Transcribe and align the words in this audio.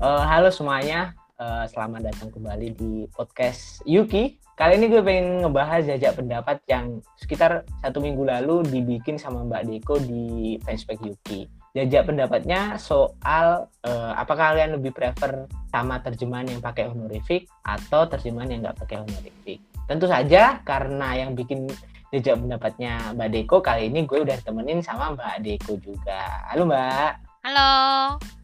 Uh, 0.00 0.24
halo 0.24 0.48
semuanya, 0.48 1.12
uh, 1.36 1.68
selamat 1.68 2.08
datang 2.08 2.32
kembali 2.32 2.72
di 2.72 3.04
podcast 3.12 3.84
Yuki. 3.84 4.40
Kali 4.56 4.80
ini 4.80 4.88
gue 4.88 5.04
pengen 5.04 5.44
ngebahas 5.44 5.84
jajak 5.84 6.16
pendapat 6.16 6.56
yang 6.72 7.04
sekitar 7.20 7.68
satu 7.84 8.00
minggu 8.00 8.24
lalu 8.24 8.64
dibikin 8.64 9.20
sama 9.20 9.44
Mbak 9.44 9.60
Deko 9.68 10.00
di 10.00 10.56
fanspage 10.64 11.04
Yuki. 11.04 11.44
Jajak 11.76 12.08
pendapatnya 12.08 12.80
soal 12.80 13.68
uh, 13.84 14.12
apakah 14.16 14.56
kalian 14.56 14.80
lebih 14.80 14.96
prefer 14.96 15.44
sama 15.68 16.00
terjemahan 16.00 16.48
yang 16.48 16.64
pakai 16.64 16.88
honorific 16.88 17.44
atau 17.60 18.08
terjemahan 18.08 18.56
yang 18.56 18.60
nggak 18.64 18.80
pakai 18.80 19.04
honorific. 19.04 19.60
Tentu 19.84 20.08
saja 20.08 20.64
karena 20.64 21.12
yang 21.12 21.36
bikin 21.36 21.68
jajak 22.08 22.40
pendapatnya 22.40 23.12
Mbak 23.12 23.28
Deko 23.36 23.60
kali 23.60 23.92
ini 23.92 24.08
gue 24.08 24.24
udah 24.24 24.40
temenin 24.48 24.80
sama 24.80 25.12
Mbak 25.12 25.44
Deko 25.44 25.76
juga. 25.76 26.48
Halo 26.48 26.64
Mbak. 26.64 27.12
Halo. 27.44 27.68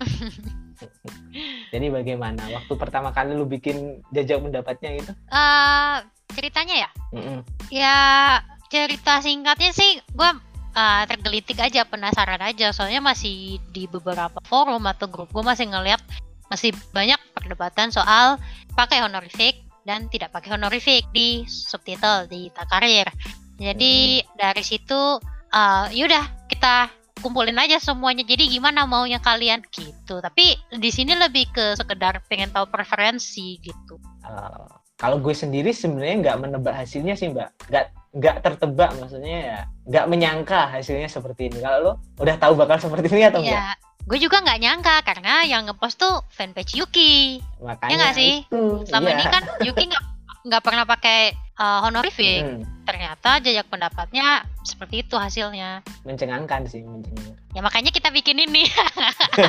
Jadi 1.72 1.86
bagaimana 1.88 2.42
waktu 2.52 2.72
pertama 2.76 3.10
kali 3.10 3.32
lu 3.32 3.48
bikin 3.48 4.04
jajak 4.12 4.42
pendapatnya 4.42 4.90
itu? 5.00 5.12
Uh, 5.32 6.04
ceritanya 6.32 6.86
ya? 6.86 6.90
Mm 7.12 7.22
-mm. 7.22 7.38
Ya 7.72 7.96
cerita 8.66 9.22
singkatnya 9.22 9.70
sih 9.72 10.02
gue 10.12 10.30
uh, 10.76 11.02
tergelitik 11.06 11.58
aja 11.62 11.86
penasaran 11.86 12.42
aja 12.42 12.74
soalnya 12.74 13.00
masih 13.00 13.62
di 13.70 13.86
beberapa 13.86 14.42
forum 14.44 14.84
atau 14.90 15.06
grup 15.06 15.30
gue 15.30 15.42
masih 15.42 15.70
ngeliat 15.70 16.02
masih 16.50 16.74
banyak 16.94 17.18
perdebatan 17.34 17.90
soal 17.90 18.38
pakai 18.74 19.02
honorific 19.02 19.66
dan 19.86 20.10
tidak 20.10 20.34
pakai 20.34 20.58
honorific 20.58 21.06
di 21.14 21.46
subtitle 21.46 22.26
di 22.26 22.50
takarir. 22.50 23.06
Jadi 23.56 24.20
hmm. 24.20 24.26
dari 24.34 24.62
situ 24.66 25.22
uh, 25.54 25.86
yaudah 25.94 26.26
kita 26.50 26.90
kumpulin 27.20 27.56
aja 27.56 27.80
semuanya. 27.80 28.22
Jadi 28.24 28.52
gimana 28.52 28.84
maunya 28.84 29.20
kalian 29.20 29.64
gitu. 29.72 30.20
Tapi 30.20 30.56
di 30.76 30.90
sini 30.92 31.16
lebih 31.16 31.48
ke 31.52 31.74
sekedar 31.76 32.20
pengen 32.28 32.52
tahu 32.52 32.68
preferensi 32.68 33.60
gitu. 33.60 33.96
Uh, 34.24 34.68
kalau 34.96 35.20
gue 35.20 35.32
sendiri 35.36 35.72
sebenarnya 35.76 36.16
nggak 36.24 36.38
menebak 36.40 36.74
hasilnya 36.76 37.14
sih 37.16 37.32
mbak. 37.32 37.52
Nggak 37.68 37.84
nggak 38.16 38.36
tertebak 38.40 38.90
maksudnya 38.96 39.36
ya. 39.36 39.58
Nggak 39.84 40.04
menyangka 40.08 40.60
hasilnya 40.72 41.08
seperti 41.08 41.52
ini. 41.52 41.58
Kalau 41.60 41.78
lo 41.80 41.92
udah 42.20 42.36
tahu 42.40 42.56
bakal 42.56 42.80
seperti 42.80 43.12
ini 43.12 43.28
atau 43.28 43.40
ya, 43.44 43.48
enggak? 43.48 43.76
Gue 44.06 44.18
juga 44.22 44.38
nggak 44.38 44.60
nyangka 44.62 44.96
karena 45.02 45.42
yang 45.42 45.66
ngepost 45.66 45.98
tuh 45.98 46.22
fanpage 46.30 46.78
Yuki. 46.78 47.42
Makanya 47.58 47.90
ya 47.90 47.96
nggak 47.98 48.14
sih? 48.14 48.34
Itu, 48.46 48.86
Selama 48.86 49.08
iya. 49.10 49.14
ini 49.18 49.24
kan 49.26 49.42
Yuki 49.66 49.84
nggak 49.90 50.04
nggak 50.46 50.62
pernah 50.62 50.86
pakai 50.86 51.34
uh, 51.58 51.82
honorific. 51.82 52.46
Hmm. 52.46 52.62
Ternyata 52.86 53.42
jajak 53.42 53.66
pendapatnya 53.66 54.46
seperti 54.62 55.02
itu 55.02 55.18
hasilnya. 55.18 55.82
Mencengangkan 56.06 56.70
sih, 56.70 56.86
mencengangkan. 56.86 57.34
Ya 57.52 57.60
makanya 57.66 57.90
kita 57.90 58.14
bikin 58.14 58.38
ini. 58.38 58.70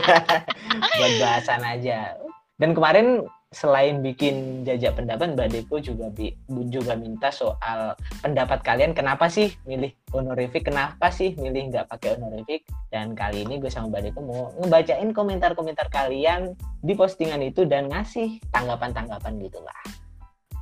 Buat 0.97 1.13
bahasan 1.21 1.61
aja. 1.61 2.17
Dan 2.57 2.73
kemarin 2.73 3.29
selain 3.47 4.03
bikin 4.03 4.67
jajak 4.67 4.99
pendapat 4.99 5.31
Mbak 5.31 5.49
Deko 5.55 5.79
juga 5.79 6.11
bi 6.11 6.35
juga 6.67 6.99
minta 6.99 7.31
soal 7.31 7.95
pendapat 8.19 8.59
kalian 8.59 8.91
kenapa 8.91 9.31
sih 9.31 9.55
milih 9.63 9.95
honorific 10.11 10.67
kenapa 10.67 11.07
sih 11.07 11.31
milih 11.39 11.71
nggak 11.71 11.87
pakai 11.87 12.19
honorific 12.19 12.67
dan 12.91 13.15
kali 13.15 13.47
ini 13.47 13.63
gue 13.63 13.71
sama 13.71 13.87
Mbak 13.87 14.01
Deko 14.03 14.19
mau 14.19 14.51
ngebacain 14.59 15.15
komentar-komentar 15.15 15.87
kalian 15.87 16.59
di 16.83 16.91
postingan 16.91 17.39
itu 17.39 17.63
dan 17.63 17.87
ngasih 17.87 18.43
tanggapan-tanggapan 18.51 19.39
gitu 19.39 19.63
lah 19.63 19.79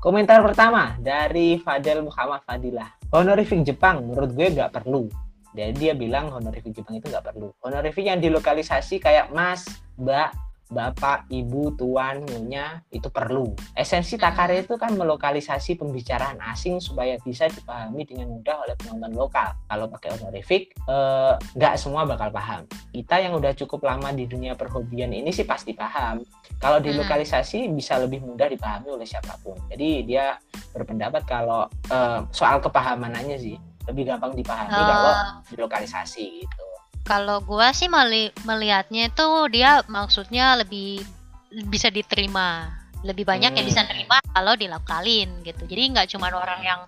Komentar 0.06 0.38
pertama 0.45 0.94
dari 1.02 1.58
Fadel 1.58 2.06
Muhammad 2.06 2.45
Fadilah. 2.45 2.94
Honorific 3.09 3.66
Jepang 3.66 4.06
menurut 4.06 4.38
gue 4.38 4.53
nggak 4.53 4.70
perlu. 4.78 5.09
Jadi 5.58 5.73
dia 5.73 5.98
bilang 5.98 6.30
honorific 6.30 6.78
Jepang 6.78 7.02
itu 7.02 7.09
nggak 7.09 7.34
perlu. 7.34 7.50
Honorific 7.66 8.06
yang 8.06 8.22
dilokalisasi 8.22 9.02
kayak 9.02 9.33
Mas, 9.33 9.66
Mbak, 9.98 10.30
bapak, 10.69 11.30
ibu, 11.30 11.73
tuan, 11.77 12.25
nyonya 12.25 12.81
itu 12.89 13.08
perlu. 13.14 13.53
Esensi 13.77 14.17
takare 14.17 14.65
itu 14.65 14.76
kan 14.81 14.98
melokalisasi 14.98 15.77
pembicaraan 15.77 16.42
asing 16.49 16.81
supaya 16.81 17.21
bisa 17.21 17.45
dipahami 17.45 18.02
dengan 18.05 18.33
mudah 18.33 18.65
oleh 18.65 18.75
penonton 18.77 19.14
lokal. 19.14 19.54
Kalau 19.70 19.86
pakai 19.89 20.09
honorific, 20.17 20.73
eh, 20.89 21.33
nggak 21.37 21.73
eh, 21.77 21.80
semua 21.80 22.09
bakal 22.09 22.33
paham. 22.33 22.65
Kita 22.89 23.21
yang 23.21 23.37
udah 23.37 23.54
cukup 23.54 23.86
lama 23.86 24.09
di 24.09 24.25
dunia 24.25 24.58
perhobian 24.58 25.14
ini 25.14 25.30
sih 25.30 25.45
pasti 25.45 25.77
paham. 25.77 26.25
Kalau 26.58 26.81
dilokalisasi 26.81 27.70
bisa 27.70 28.02
lebih 28.02 28.25
mudah 28.25 28.49
dipahami 28.49 28.89
oleh 28.89 29.05
siapa 29.05 29.37
pun. 29.45 29.59
Jadi 29.70 30.09
dia 30.09 30.33
berpendapat 30.73 31.21
kalau 31.30 31.70
eh, 31.93 32.20
soal 32.33 32.58
kepahamanannya 32.58 33.37
sih 33.37 33.58
lebih 33.86 34.09
gampang 34.09 34.33
dipahami 34.33 34.73
uh. 34.73 34.86
kalau 34.89 35.14
dilokalisasi 35.54 36.25
gitu. 36.42 36.64
Kalau 37.05 37.38
gua 37.45 37.70
sih 37.70 37.86
meli 37.86 38.33
melihatnya 38.49 39.14
itu 39.14 39.27
dia 39.54 39.86
maksudnya 39.86 40.58
lebih 40.58 41.05
bisa 41.70 41.93
diterima, 41.93 42.73
lebih 43.05 43.30
banyak 43.30 43.54
hmm. 43.54 43.58
yang 43.61 43.67
bisa 43.70 43.86
terima 43.86 44.17
kalau 44.33 44.58
dilakalin 44.58 45.30
gitu. 45.45 45.70
Jadi 45.70 45.93
nggak 45.93 46.08
cuma 46.17 46.33
orang 46.33 46.61
yang 46.66 46.82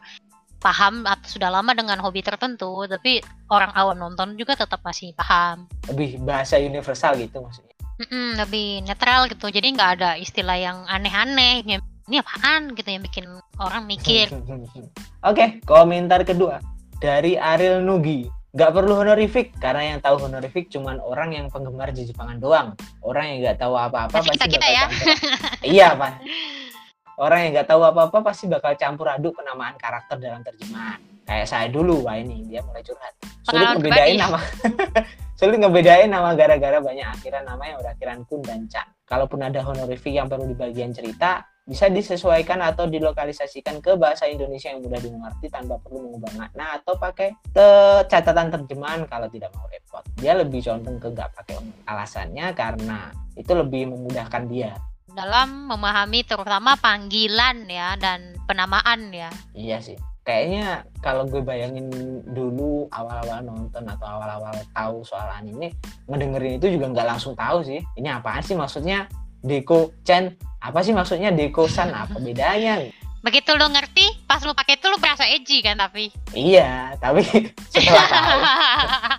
paham 0.57 1.05
atau 1.05 1.37
sudah 1.37 1.53
lama 1.53 1.69
dengan 1.77 2.01
hobi 2.01 2.25
tertentu, 2.25 2.89
tapi 2.89 3.21
orang 3.53 3.69
awam 3.77 3.97
nonton 4.01 4.33
juga 4.41 4.57
tetap 4.57 4.81
masih 4.81 5.13
paham. 5.13 5.69
Lebih 5.85 6.17
bahasa 6.25 6.57
universal 6.57 7.13
gitu 7.21 7.37
maksudnya. 7.37 7.77
Mm-mm, 7.97 8.37
lebih 8.41 8.85
netral 8.85 9.25
gitu, 9.29 9.49
jadi 9.49 9.73
nggak 9.73 9.91
ada 10.01 10.09
istilah 10.17 10.57
yang 10.57 10.81
aneh-aneh. 10.89 11.61
Ini 11.61 12.17
apaan 12.25 12.73
gitu 12.73 12.89
yang 12.89 13.05
bikin 13.05 13.25
orang 13.61 13.85
mikir. 13.85 14.33
Oke, 14.33 14.89
okay, 15.21 15.47
komentar 15.61 16.25
kedua 16.25 16.57
dari 16.97 17.37
Ariel 17.37 17.85
Nugi 17.85 18.36
nggak 18.57 18.73
perlu 18.73 18.93
honorific 18.97 19.53
karena 19.61 19.93
yang 19.93 19.99
tahu 20.01 20.17
honorific 20.25 20.65
cuman 20.73 20.97
orang 20.97 21.29
yang 21.29 21.45
penggemar 21.53 21.93
Jepangan 21.93 22.41
doang. 22.41 22.73
Orang 23.05 23.29
yang 23.29 23.37
nggak 23.45 23.61
tahu 23.61 23.77
apa-apa 23.77 24.17
pasti 24.17 24.33
kita, 24.33 24.45
kita 24.49 24.67
ya. 24.67 24.83
iya 25.61 25.87
pak. 25.93 26.25
Orang 27.25 27.41
yang 27.45 27.51
nggak 27.57 27.69
tahu 27.69 27.81
apa-apa 27.81 28.21
pasti 28.21 28.45
bakal 28.45 28.77
campur 28.77 29.09
aduk 29.09 29.37
penamaan 29.37 29.73
karakter 29.77 30.21
dalam 30.21 30.45
terjemahan. 30.45 31.01
Kayak 31.25 31.49
saya 31.49 31.67
dulu 31.69 32.05
wah 32.05 32.17
ini 32.17 32.45
dia 32.45 32.61
mulai 32.61 32.81
curhat. 32.85 33.13
Sulit 33.45 33.67
ngebedain 33.77 34.17
nama. 34.17 34.37
Sulit 35.39 35.57
ngebedain 35.57 36.09
nama 36.09 36.33
gara-gara 36.37 36.77
banyak 36.77 37.07
akhiran. 37.17 37.45
Namanya 37.45 37.81
udah 37.81 37.91
akhiran 37.97 38.21
kun 38.25 38.41
dan 38.45 38.69
chan 38.69 38.85
kalaupun 39.09 39.41
ada 39.41 39.61
honorific 39.65 40.13
yang 40.13 40.29
perlu 40.29 40.49
di 40.49 40.57
bagian 40.57 40.93
cerita 40.93 41.45
bisa 41.67 41.91
disesuaikan 41.91 42.63
atau 42.63 42.87
dilokalisasikan 42.87 43.83
ke 43.83 43.99
bahasa 43.99 44.23
Indonesia 44.23 44.71
yang 44.71 44.79
mudah 44.79 45.03
dimengerti 45.03 45.51
tanpa 45.51 45.75
perlu 45.83 46.07
mengubah 46.07 46.31
makna 46.39 46.79
atau 46.79 46.95
pakai 46.95 47.35
te 47.51 47.67
catatan 48.07 48.47
terjemahan 48.47 49.03
kalau 49.03 49.27
tidak 49.27 49.51
mau 49.51 49.67
repot. 49.67 50.01
Dia 50.15 50.39
lebih 50.39 50.63
condong 50.63 50.95
ke 50.95 51.11
nggak 51.11 51.29
pakai 51.35 51.59
alasannya 51.83 52.55
karena 52.55 53.11
itu 53.35 53.51
lebih 53.51 53.91
memudahkan 53.91 54.47
dia 54.47 54.79
dalam 55.17 55.65
memahami 55.65 56.21
terutama 56.21 56.77
panggilan 56.77 57.65
ya 57.65 57.97
dan 57.97 58.37
penamaan 58.45 59.09
ya. 59.09 59.33
Iya 59.57 59.81
sih. 59.81 59.97
Kayaknya 60.21 60.85
kalau 61.01 61.25
gue 61.25 61.41
bayangin 61.41 61.89
dulu 62.27 62.85
awal-awal 62.93 63.41
nonton 63.41 63.87
atau 63.89 64.05
awal-awal 64.05 64.53
tahu 64.75 65.01
soal 65.01 65.25
anime, 65.33 65.73
ngedengerin 66.05 66.61
itu 66.61 66.77
juga 66.77 66.93
nggak 66.93 67.07
langsung 67.15 67.33
tahu 67.33 67.65
sih. 67.65 67.81
Ini 67.97 68.21
apaan 68.21 68.45
sih 68.45 68.53
maksudnya? 68.53 69.09
Deko 69.41 69.95
Chen 70.05 70.35
apa 70.61 70.79
sih 70.81 70.93
maksudnya 70.93 71.29
dekosan? 71.33 71.93
Apa 71.93 72.17
bedanya? 72.25 72.81
Begitu 73.21 73.49
lo 73.57 73.67
ngerti 73.67 74.23
pas 74.29 74.39
lo 74.45 74.53
pakai 74.53 74.77
itu 74.77 74.87
lo 74.87 74.97
berasa 75.01 75.25
edgy 75.25 75.59
kan 75.65 75.75
tapi? 75.81 76.13
Iya 76.31 76.95
tapi 77.01 77.25
setelah 77.73 78.07
tahu 78.07 78.39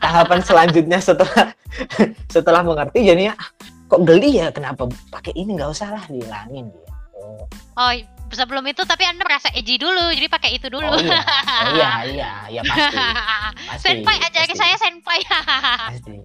tahapan 0.01 0.41
selanjutnya 0.41 0.99
setelah 1.03 1.53
setelah 2.35 2.63
mengerti 2.63 3.05
jadinya 3.05 3.35
kok 3.91 4.03
geli 4.07 4.39
ya? 4.39 4.49
Kenapa 4.55 4.87
pakai 5.13 5.35
ini? 5.37 5.59
Nggak 5.59 5.71
usah 5.75 5.93
lah 5.93 6.05
dihilangin 6.09 6.71
dia. 6.71 6.93
Oh. 7.19 7.45
oh 7.77 7.93
sebelum 8.33 8.65
itu 8.69 8.85
tapi 8.85 9.09
anda 9.09 9.25
merasa 9.25 9.49
edgy 9.57 9.81
dulu 9.81 10.13
jadi 10.13 10.29
pakai 10.29 10.51
itu 10.57 10.69
dulu. 10.69 10.89
Oh, 10.89 11.01
iya. 11.01 11.21
Oh, 11.21 11.71
iya 11.75 11.93
iya 12.07 12.31
iya 12.49 12.63
pasti, 12.65 12.97
pasti. 13.67 13.85
Senpai 13.85 14.17
ajari 14.21 14.55
saya 14.55 14.77
senpai. 14.77 15.19
Pasti. 15.27 16.17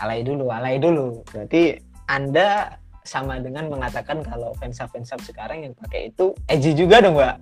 Alay 0.00 0.20
dulu 0.24 0.48
alay 0.48 0.76
dulu. 0.80 1.20
Berarti 1.28 1.76
anda 2.08 2.79
sama 3.04 3.40
dengan 3.40 3.66
mengatakan 3.72 4.20
kalau 4.24 4.52
fansub-fansub 4.60 5.20
sekarang 5.24 5.64
yang 5.64 5.72
pakai 5.76 6.12
itu 6.12 6.36
edgy 6.46 6.76
juga 6.76 7.00
dong 7.00 7.16
mbak. 7.16 7.40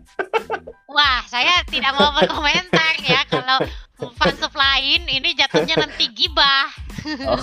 Wah 0.89 1.21
saya 1.29 1.61
tidak 1.69 1.93
mau 1.99 2.15
berkomentar 2.15 2.95
ya 3.05 3.27
kalau 3.29 3.61
fansub 4.17 4.55
lain 4.55 5.05
ini 5.11 5.35
jatuhnya 5.35 5.77
nanti 5.79 6.09
gibah. 6.15 6.69
Oh. 7.25 7.39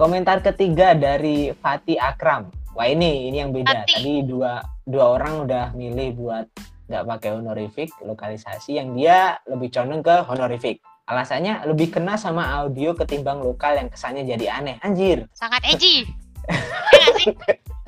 komentar 0.00 0.40
ketiga 0.40 0.96
dari 0.96 1.52
Fatih 1.52 2.00
Akram. 2.00 2.48
Wah 2.72 2.88
ini 2.88 3.28
ini 3.28 3.44
yang 3.44 3.52
beda. 3.52 3.84
Fatih. 3.84 4.00
tadi 4.00 4.14
dua 4.24 4.64
dua 4.88 5.20
orang 5.20 5.44
udah 5.44 5.64
milih 5.76 6.16
buat 6.16 6.46
nggak 6.92 7.04
pakai 7.08 7.30
honorific 7.40 7.88
lokalisasi 8.04 8.76
yang 8.76 8.92
dia 8.92 9.40
lebih 9.48 9.72
condong 9.72 10.04
ke 10.04 10.16
honorific 10.28 10.82
Alasannya 11.02 11.66
lebih 11.66 11.90
kena 11.90 12.14
sama 12.14 12.62
audio 12.62 12.94
ketimbang 12.94 13.42
lokal 13.42 13.74
yang 13.74 13.90
kesannya 13.90 14.22
jadi 14.22 14.62
aneh. 14.62 14.78
Anjir. 14.86 15.26
Sangat 15.34 15.66
edgy. 15.66 16.06
ya? 16.94 17.08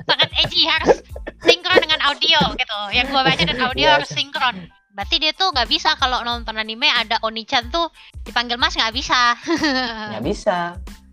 Sangat 0.03 0.29
edgy 0.35 0.67
harus 0.67 0.99
sinkron 1.39 1.79
dengan 1.79 2.03
audio 2.03 2.39
gitu. 2.59 2.79
Yang 2.91 3.07
gua 3.15 3.23
baca 3.23 3.43
dan 3.47 3.59
audio 3.63 3.87
yes. 3.87 3.93
harus 3.95 4.09
sinkron. 4.11 4.55
Berarti 4.95 5.15
dia 5.19 5.31
tuh 5.35 5.51
nggak 5.51 5.67
bisa 5.67 5.95
kalau 5.99 6.23
nonton 6.23 6.55
anime 6.55 6.87
ada 6.87 7.19
Oni-chan 7.23 7.67
tuh 7.71 7.87
dipanggil 8.23 8.59
Mas 8.59 8.75
nggak 8.75 8.95
bisa. 8.95 9.35
Nggak 10.11 10.23
bisa. 10.23 10.57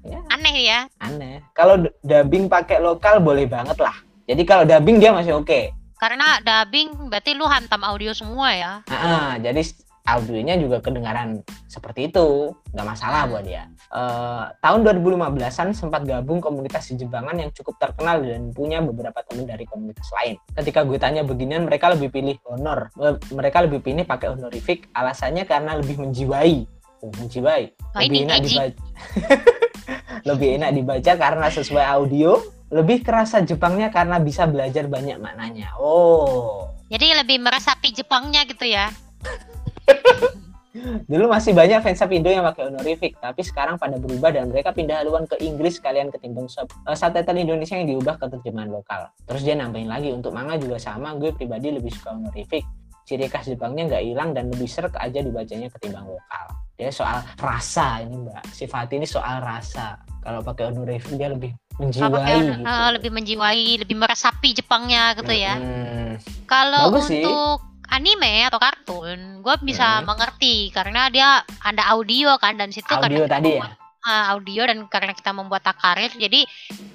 Ya, 0.03 0.19
Aneh 0.35 0.67
ya. 0.67 0.91
aneh. 0.99 1.39
Kalau 1.55 1.79
dubbing 2.03 2.51
pakai 2.51 2.83
lokal 2.83 3.23
boleh 3.23 3.47
banget 3.47 3.79
lah. 3.79 3.95
Jadi 4.27 4.43
kalau 4.43 4.67
dubbing 4.67 4.99
dia 4.99 5.15
masih 5.15 5.39
oke. 5.39 5.71
Karena 5.99 6.43
dubbing 6.43 7.11
berarti 7.11 7.39
lu 7.39 7.47
hantam 7.47 7.87
audio 7.87 8.11
semua 8.11 8.51
ya. 8.51 8.73
Ah, 8.91 9.39
jadi 9.39 9.63
audionya 10.03 10.59
juga 10.59 10.83
kedengaran 10.83 11.47
seperti 11.71 12.11
itu, 12.11 12.51
nggak 12.75 12.87
masalah 12.87 13.31
buat 13.31 13.47
dia. 13.47 13.71
Eh, 13.93 14.45
tahun 14.59 14.83
2015-an 14.83 15.69
sempat 15.79 16.03
gabung 16.03 16.43
komunitas 16.43 16.91
Jebangan 16.93 17.39
yang 17.39 17.51
cukup 17.55 17.79
terkenal 17.79 18.21
dan 18.21 18.51
punya 18.51 18.83
beberapa 18.83 19.23
teman 19.25 19.47
dari 19.47 19.63
komunitas 19.65 20.11
lain. 20.21 20.37
Ketika 20.59 20.83
gue 20.83 20.99
tanya 20.99 21.23
beginian, 21.23 21.65
mereka 21.65 21.95
lebih 21.95 22.11
pilih 22.11 22.37
honor. 22.51 22.91
Eh, 22.99 23.17
Mereka 23.31 23.65
lebih 23.71 23.81
pilih 23.81 24.03
pakai 24.03 24.35
honorific, 24.35 24.91
alasannya 24.93 25.47
karena 25.47 25.79
lebih 25.79 26.03
menjiwai. 26.03 26.67
Oh, 27.03 27.11
menjiwai. 27.19 27.65
Wah, 27.95 28.03
Lebih 28.03 28.21
enak 28.27 28.39
dibaca. 28.47 28.83
lebih 30.31 30.49
enak 30.59 30.71
dibaca 30.75 31.13
karena 31.19 31.47
sesuai 31.51 31.87
audio. 31.87 32.39
Lebih 32.73 33.05
kerasa 33.05 33.45
Jepangnya 33.45 33.93
karena 33.93 34.17
bisa 34.17 34.49
belajar 34.49 34.89
banyak 34.89 35.21
maknanya. 35.21 35.77
Oh, 35.77 36.73
Jadi 36.89 37.13
lebih 37.13 37.45
meresapi 37.45 37.93
Jepangnya 37.93 38.49
gitu 38.49 38.65
ya. 38.65 38.89
Dulu 41.05 41.29
masih 41.29 41.53
banyak 41.53 41.85
fans 41.85 42.00
Indo 42.09 42.33
yang 42.33 42.49
pakai 42.49 42.73
honorific, 42.73 43.21
tapi 43.21 43.44
sekarang 43.44 43.77
pada 43.77 44.00
berubah 44.00 44.33
dan 44.33 44.49
mereka 44.49 44.73
pindah 44.73 45.05
haluan 45.05 45.29
ke 45.29 45.37
Inggris 45.44 45.77
sekalian 45.77 46.09
ketimbang 46.09 46.49
sub. 46.49 46.65
Uh, 46.89 46.97
subtitle 46.97 47.37
Indonesia 47.37 47.77
yang 47.77 47.93
diubah 47.93 48.17
ke 48.17 48.27
terjemahan 48.33 48.73
lokal. 48.73 49.12
Terus 49.29 49.44
dia 49.44 49.53
nambahin 49.53 49.93
lagi 49.93 50.09
untuk 50.17 50.33
manga 50.33 50.56
juga 50.56 50.81
sama, 50.81 51.12
gue 51.21 51.29
pribadi 51.37 51.77
lebih 51.77 51.93
suka 51.93 52.17
honorific. 52.17 52.65
Ciri 53.05 53.29
khas 53.29 53.50
Jepangnya 53.50 53.91
nggak 53.93 54.05
hilang 54.09 54.31
dan 54.33 54.49
lebih 54.49 54.71
serk 54.71 54.97
aja 54.97 55.21
dibacanya 55.21 55.69
ketimbang 55.77 56.09
lokal. 56.09 56.47
Dia 56.79 56.89
soal 56.89 57.21
rasa 57.37 58.00
ini 58.00 58.17
mbak, 58.17 58.47
sifat 58.55 58.89
ini 58.97 59.05
soal 59.05 59.44
rasa. 59.44 60.00
Kalau 60.23 60.41
pakai 60.41 60.73
honorific 60.73 61.19
dia 61.21 61.29
lebih 61.29 61.53
pakai 61.53 61.83
menjiwai 61.83 62.33
hon- 62.33 62.62
gitu. 62.62 62.71
eh, 62.71 62.91
lebih 62.97 63.11
menjiwai, 63.11 63.67
lebih 63.85 63.97
meresapi 63.99 64.49
Jepangnya 64.56 65.19
gitu 65.19 65.35
ya. 65.35 65.55
Hmm, 65.59 66.15
Kalau 66.47 66.89
Bagus 66.89 67.11
sih. 67.11 67.25
Anime 67.93 68.44
atau 68.44 68.56
kartun, 68.56 69.21
gue 69.39 69.55
bisa 69.62 70.00
Hmm. 70.00 70.09
mengerti 70.09 70.56
karena 70.71 71.06
dia 71.06 71.29
ada 71.61 71.93
audio 71.93 72.35
kan 72.37 72.56
dan 72.56 72.73
situ 72.73 72.89
karena 72.89 73.05
audio 73.05 73.23
kita 73.23 73.35
tadi 73.35 73.50
ya. 73.50 73.61
membuat, 73.61 73.73
eh, 74.03 74.25
audio 74.29 74.62
dan 74.65 74.79
karena 74.89 75.12
kita 75.12 75.31
membuat 75.31 75.62
takarir, 75.62 76.11
jadi 76.11 76.41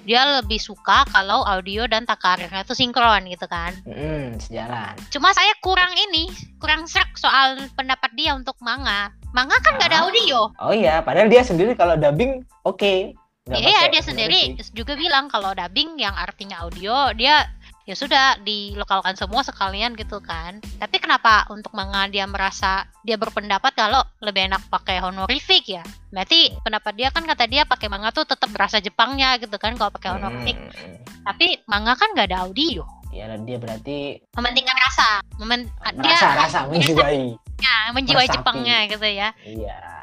dia 0.02 0.22
lebih 0.36 0.58
suka 0.58 1.06
kalau 1.06 1.40
audio 1.40 1.84
dan 1.84 2.02
takarirnya 2.02 2.60
itu 2.60 2.74
sinkron 2.74 3.24
gitu 3.26 3.46
kan. 3.46 3.72
Hmm, 3.82 4.36
sejalan. 4.36 4.98
Cuma 5.08 5.30
saya 5.30 5.54
kurang 5.58 5.92
ini, 6.02 6.26
kurang 6.56 6.84
serak 6.84 7.14
soal 7.14 7.56
pendapat 7.72 8.10
dia 8.12 8.32
untuk 8.32 8.58
manga. 8.58 9.08
Manga 9.30 9.54
kan 9.60 9.76
nggak 9.76 9.88
ada 9.88 9.98
Ah. 10.00 10.04
audio. 10.04 10.50
Oh 10.58 10.72
iya, 10.72 10.98
padahal 10.98 11.28
dia 11.28 11.40
sendiri 11.40 11.72
kalau 11.72 11.94
dubbing 11.94 12.42
oke. 12.62 13.14
Nggak 13.44 13.60
Iya, 13.62 13.80
dia 13.88 14.02
sendiri 14.02 14.40
juga 14.72 14.92
bilang 14.92 15.28
kalau 15.28 15.52
dubbing 15.52 15.96
yang 15.96 16.12
artinya 16.12 16.60
audio 16.60 17.12
dia 17.14 17.48
ya 17.88 17.96
sudah 17.96 18.36
dilokalkan 18.44 19.16
semua 19.16 19.40
sekalian 19.40 19.96
gitu 19.96 20.20
kan. 20.20 20.60
Tapi 20.76 21.00
kenapa 21.00 21.48
untuk 21.48 21.72
manga 21.72 22.04
dia 22.12 22.28
merasa 22.28 22.84
dia 23.00 23.16
berpendapat 23.16 23.72
kalau 23.72 24.04
lebih 24.20 24.52
enak 24.52 24.68
pakai 24.68 25.00
honorific 25.00 25.64
ya? 25.64 25.80
Berarti 26.12 26.52
pendapat 26.60 26.92
dia 27.00 27.08
kan 27.08 27.24
kata 27.24 27.48
dia 27.48 27.64
pakai 27.64 27.88
manga 27.88 28.12
tuh 28.12 28.28
tetap 28.28 28.52
berasa 28.52 28.76
Jepangnya 28.78 29.40
gitu 29.40 29.56
kan 29.56 29.72
kalau 29.80 29.88
pakai 29.88 30.20
honorific. 30.20 30.60
Hmm, 30.60 31.00
Tapi 31.24 31.64
manga 31.64 31.96
kan 31.96 32.12
nggak 32.12 32.28
ada 32.28 32.44
audio. 32.44 32.84
ya 33.08 33.24
dia 33.40 33.56
berarti 33.56 34.20
Mementingkan 34.36 34.76
rasa, 34.84 35.24
Memen 35.40 35.64
dia 36.04 36.12
rasa 36.12 36.28
rasa 36.44 36.58
menjiwai. 36.68 37.40
ya, 37.56 37.88
menjiwai. 37.96 38.28
Jepangnya 38.28 38.84
gitu 38.84 39.08
ya. 39.08 39.32
Iya. 39.42 39.98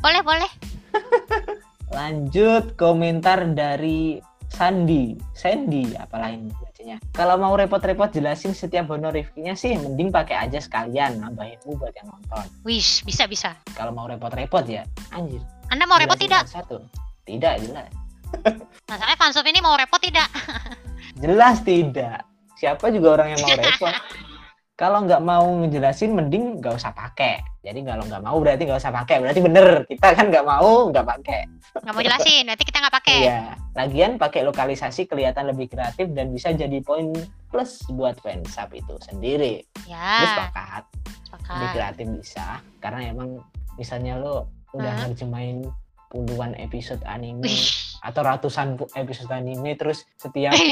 Boleh, 0.00 0.24
boleh. 0.24 0.50
Lanjut 1.96 2.72
komentar 2.80 3.44
dari 3.52 4.16
Sandi, 4.50 5.14
Sandy 5.32 5.94
apalah 5.94 6.34
ini 6.34 6.50
bacanya. 6.58 6.98
Kalau 7.14 7.38
mau 7.38 7.54
repot-repot 7.54 8.10
jelasin 8.10 8.50
setiap 8.50 8.90
honorificnya 8.90 9.54
sih 9.54 9.78
mending 9.78 10.10
pakai 10.10 10.50
aja 10.50 10.58
sekalian 10.58 11.22
nambahin 11.22 11.56
U 11.70 11.78
buat 11.78 11.94
yang 11.94 12.10
nonton. 12.10 12.44
Wish, 12.66 13.06
bisa 13.06 13.30
bisa. 13.30 13.54
Kalau 13.78 13.94
mau 13.94 14.10
repot-repot 14.10 14.66
ya, 14.66 14.82
anjir. 15.14 15.38
Anda 15.70 15.86
mau 15.86 16.02
repot 16.02 16.18
tidak? 16.18 16.50
Satu. 16.50 16.82
Tidak 17.22 17.54
jelas. 17.62 17.88
Masalahnya 18.90 19.18
fansub 19.18 19.46
ini 19.46 19.62
mau 19.62 19.78
repot 19.78 20.02
tidak? 20.02 20.26
Jelas 21.22 21.62
tidak. 21.62 22.26
Siapa 22.58 22.90
juga 22.90 23.22
orang 23.22 23.38
yang 23.38 23.40
mau 23.40 23.54
repot. 23.54 23.94
kalau 24.80 25.04
nggak 25.04 25.20
mau 25.20 25.44
ngejelasin 25.60 26.16
mending 26.16 26.56
nggak 26.56 26.80
usah 26.80 26.96
pakai. 26.96 27.44
Jadi 27.60 27.84
kalau 27.84 28.00
nggak 28.08 28.24
mau 28.24 28.40
berarti 28.40 28.64
nggak 28.64 28.80
usah 28.80 28.88
pakai. 28.88 29.20
Berarti 29.20 29.44
bener 29.44 29.84
kita 29.84 30.16
kan 30.16 30.32
nggak 30.32 30.46
mau 30.48 30.88
nggak 30.88 31.04
pakai. 31.04 31.44
Nggak 31.84 31.92
mau 31.92 32.00
jelasin, 32.00 32.48
nanti 32.48 32.64
kita 32.64 32.80
nggak 32.80 32.96
pakai. 32.96 33.18
Iya. 33.28 33.40
Lagian 33.76 34.16
pakai 34.16 34.40
lokalisasi 34.48 35.04
kelihatan 35.04 35.52
lebih 35.52 35.68
kreatif 35.68 36.08
dan 36.16 36.32
bisa 36.32 36.56
jadi 36.56 36.80
poin 36.80 37.12
plus 37.52 37.84
buat 37.92 38.16
fansub 38.24 38.72
itu 38.72 38.96
sendiri. 39.04 39.68
Terus 39.84 39.92
Ya, 39.92 40.48
sepakat. 40.48 40.84
Lebih 41.28 41.68
kreatif 41.76 42.06
bisa. 42.16 42.64
Karena 42.80 43.12
emang 43.12 43.36
misalnya 43.76 44.16
lo 44.16 44.48
udah 44.72 44.96
nerjemahin 45.04 45.68
puluhan 46.08 46.56
episode 46.56 47.04
anime. 47.04 47.52
Atau 48.00 48.20
ratusan 48.24 48.80
episode 48.96 49.30
anime 49.32 49.76
terus 49.76 50.08
setiap. 50.16 50.52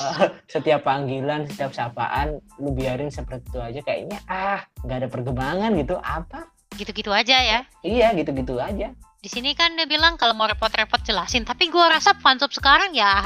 Eh, 0.00 0.28
setiap 0.48 0.86
panggilan, 0.86 1.44
setiap 1.44 1.70
sapaan, 1.76 2.40
lu 2.56 2.72
biarin 2.72 3.12
seperti 3.12 3.52
itu 3.52 3.60
aja 3.60 3.80
kayaknya 3.84 4.18
ah 4.26 4.64
nggak 4.82 4.96
ada 5.04 5.08
perkembangan 5.12 5.70
gitu 5.76 6.00
apa? 6.00 6.48
gitu-gitu 6.78 7.10
aja 7.10 7.36
ya. 7.36 7.60
Iya 7.82 8.14
gitu-gitu 8.14 8.56
aja. 8.56 8.94
Di 9.20 9.28
sini 9.28 9.52
kan 9.52 9.76
dia 9.76 9.84
bilang 9.84 10.16
kalau 10.16 10.32
mau 10.32 10.48
repot-repot 10.48 11.02
jelasin, 11.04 11.44
tapi 11.44 11.68
gua 11.68 11.92
rasa 11.92 12.16
fansub 12.16 12.54
sekarang 12.54 12.96
ya 12.96 13.20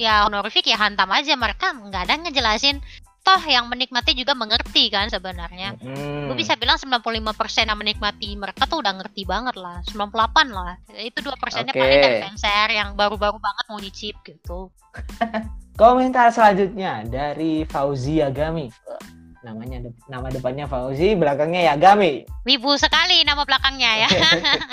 ya 0.00 0.24
honorific 0.24 0.64
ya 0.64 0.80
hantam 0.80 1.08
aja 1.12 1.36
mereka 1.36 1.72
nggak 1.72 2.02
ada 2.08 2.14
ngejelasin. 2.20 2.82
Toh 3.20 3.42
yang 3.44 3.68
menikmati 3.68 4.16
juga 4.16 4.32
mengerti 4.32 4.88
kan 4.88 5.12
sebenarnya. 5.12 5.76
Hmm. 5.76 6.32
Gue 6.32 6.36
bisa 6.40 6.56
bilang 6.56 6.80
95% 6.80 7.68
yang 7.68 7.76
menikmati 7.76 8.32
mereka 8.32 8.64
tuh 8.64 8.80
udah 8.80 8.96
ngerti 8.96 9.28
banget 9.28 9.60
lah. 9.60 9.84
98 9.92 10.48
lah. 10.48 10.80
Itu 10.96 11.20
2 11.28 11.36
persennya 11.36 11.76
Oke. 11.76 11.80
paling 11.80 12.00
dari 12.00 12.74
yang 12.74 12.96
baru-baru 12.96 13.36
banget 13.36 13.64
mau 13.68 13.78
nyicip 13.78 14.16
gitu. 14.24 14.72
Komentar 15.80 16.32
selanjutnya 16.32 17.04
dari 17.08 17.64
Fauzi 17.68 18.24
Yagami. 18.24 18.68
Eh, 18.68 19.20
Namanya 19.40 19.88
nama 20.04 20.28
depannya 20.28 20.68
Fauzi, 20.68 21.16
belakangnya 21.16 21.72
Yagami. 21.72 22.28
Wibu 22.44 22.76
sekali 22.76 23.24
nama 23.24 23.48
belakangnya 23.48 24.04
ya. 24.04 24.08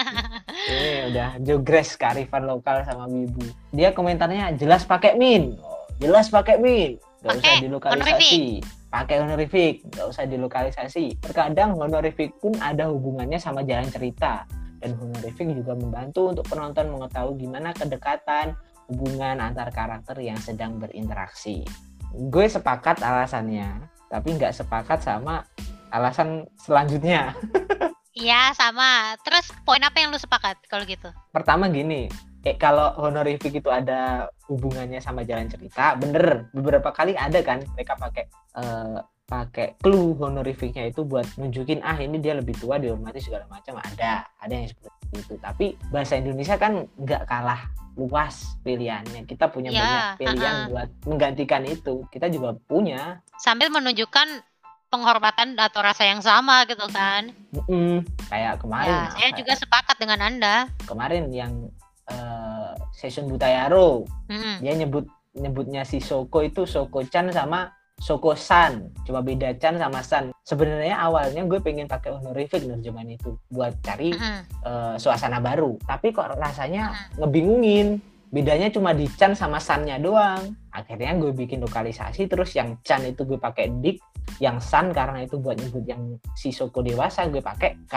Ini 0.76 0.92
udah 1.16 1.30
jogres 1.40 1.96
kearifan 1.96 2.44
lokal 2.44 2.84
sama 2.84 3.08
Wibu. 3.08 3.48
Dia 3.72 3.96
komentarnya 3.96 4.60
jelas 4.60 4.84
pakai 4.84 5.16
min. 5.16 5.56
Oh, 5.64 5.88
jelas 6.04 6.28
pakai 6.28 6.60
min. 6.60 7.00
Gak 7.24 7.42
usah 7.42 7.56
dilokalisasi. 7.62 8.62
Pakai 8.88 9.18
honorific, 9.20 9.74
gak 9.92 10.08
usah 10.10 10.24
dilokalisasi. 10.30 11.18
Terkadang 11.20 11.76
honorific 11.76 12.38
pun 12.38 12.54
ada 12.62 12.88
hubungannya 12.88 13.42
sama 13.42 13.66
jalan 13.66 13.90
cerita. 13.90 14.46
Dan 14.78 14.94
honorific 15.02 15.50
juga 15.58 15.74
membantu 15.74 16.30
untuk 16.30 16.46
penonton 16.46 16.94
mengetahui 16.94 17.42
gimana 17.42 17.74
kedekatan 17.74 18.54
hubungan 18.88 19.42
antar 19.42 19.74
karakter 19.74 20.16
yang 20.22 20.38
sedang 20.38 20.78
berinteraksi. 20.78 21.66
Gue 22.14 22.46
sepakat 22.48 23.02
alasannya, 23.04 23.84
tapi 24.08 24.38
nggak 24.38 24.54
sepakat 24.56 25.04
sama 25.04 25.44
alasan 25.92 26.46
selanjutnya. 26.62 27.34
Iya 28.18 28.50
sama. 28.58 29.14
Terus 29.22 29.46
poin 29.62 29.78
apa 29.86 30.02
yang 30.02 30.10
lu 30.10 30.18
sepakat 30.18 30.58
kalau 30.66 30.82
gitu? 30.90 31.06
pertama 31.30 31.70
gini 31.70 32.10
eh, 32.42 32.56
kalau 32.56 32.94
honorific 32.98 33.54
itu 33.54 33.68
ada 33.68 34.28
hubungannya 34.46 34.98
sama 34.98 35.22
jalan 35.22 35.46
cerita 35.46 35.96
bener 35.96 36.50
beberapa 36.52 36.90
kali 36.90 37.14
ada 37.14 37.40
kan 37.40 37.64
mereka 37.72 37.94
pakai 37.94 38.24
eh, 38.56 39.00
pakai 39.24 39.76
clue 39.78 40.16
honorificnya 40.16 40.88
itu 40.88 41.04
buat 41.04 41.28
nunjukin 41.36 41.82
ah 41.82 41.96
ini 41.96 42.16
dia 42.18 42.32
lebih 42.32 42.56
tua 42.56 42.78
dihormati 42.78 43.20
segala 43.20 43.44
macam 43.46 43.76
ada 43.78 44.24
ada 44.38 44.54
yang 44.54 44.66
seperti 44.66 44.88
itu 45.14 45.34
tapi 45.38 45.66
bahasa 45.90 46.16
Indonesia 46.16 46.56
kan 46.56 46.88
nggak 46.96 47.28
kalah 47.28 47.68
luas 47.94 48.56
pilihannya 48.62 49.26
kita 49.26 49.50
punya 49.50 49.68
Ya, 49.68 49.82
banyak 49.82 50.04
pilihan 50.18 50.56
uh-uh. 50.56 50.70
buat 50.70 50.90
menggantikan 51.04 51.66
itu 51.66 52.08
kita 52.08 52.30
juga 52.30 52.56
punya 52.64 53.20
Sambil 53.36 53.68
menunjukkan 53.68 54.48
penghormatan 54.88 55.60
atau 55.60 55.84
rasa 55.84 56.06
yang 56.06 56.22
sama 56.22 56.64
gitu 56.64 56.88
kan. 56.88 57.28
Mm-mm. 57.52 58.08
kayak 58.28 58.56
kemarin 58.58 58.88
Ya, 58.88 59.12
saya 59.12 59.28
apa- 59.28 59.38
juga 59.38 59.54
sepakat 59.54 59.96
dengan 59.98 60.20
Anda. 60.22 60.56
kemarin 60.86 61.28
yang 61.30 61.68
eh, 62.10 62.72
session 62.96 63.28
Butayaro 63.28 64.04
Mm-mm. 64.32 64.64
dia 64.64 64.74
nyebut 64.74 65.06
nyebutnya 65.38 65.86
si 65.86 66.02
Soko 66.02 66.42
itu 66.42 66.66
Soko 66.66 67.06
Chan 67.06 67.30
sama 67.30 67.70
Soko 67.98 68.38
San. 68.38 68.94
Cuma 69.10 69.26
beda 69.26 69.58
Chan 69.58 69.78
sama 69.82 70.06
San. 70.06 70.30
Sebenarnya 70.46 71.02
awalnya 71.02 71.42
gue 71.46 71.58
pengen 71.62 71.90
pakai 71.90 72.14
honorific 72.14 72.62
nerjemahan 72.62 73.10
itu 73.10 73.38
buat 73.50 73.74
cari 73.82 74.14
eh, 74.66 74.96
suasana 74.98 75.42
baru. 75.42 75.78
Tapi 75.82 76.14
kok 76.14 76.38
rasanya 76.38 76.94
ngebingungin. 77.18 77.98
Bedanya 78.28 78.68
cuma 78.70 78.92
di 78.92 79.08
Chan 79.08 79.34
sama 79.34 79.58
Sannya 79.58 79.98
doang. 79.98 80.54
Akhirnya 80.70 81.16
gue 81.18 81.32
bikin 81.34 81.58
lokalisasi 81.64 82.30
terus 82.30 82.54
yang 82.54 82.78
Chan 82.86 83.02
itu 83.02 83.26
gue 83.26 83.40
pakai 83.42 83.72
Dik 83.82 83.98
yang 84.44 84.62
San 84.62 84.94
karena 84.94 85.24
itu 85.26 85.42
buat 85.42 85.58
nyebut 85.58 85.82
yang 85.88 86.22
si 86.38 86.54
Soko 86.54 86.86
dewasa 86.86 87.26
gue 87.32 87.42
pakai 87.42 87.88
K. 87.90 87.96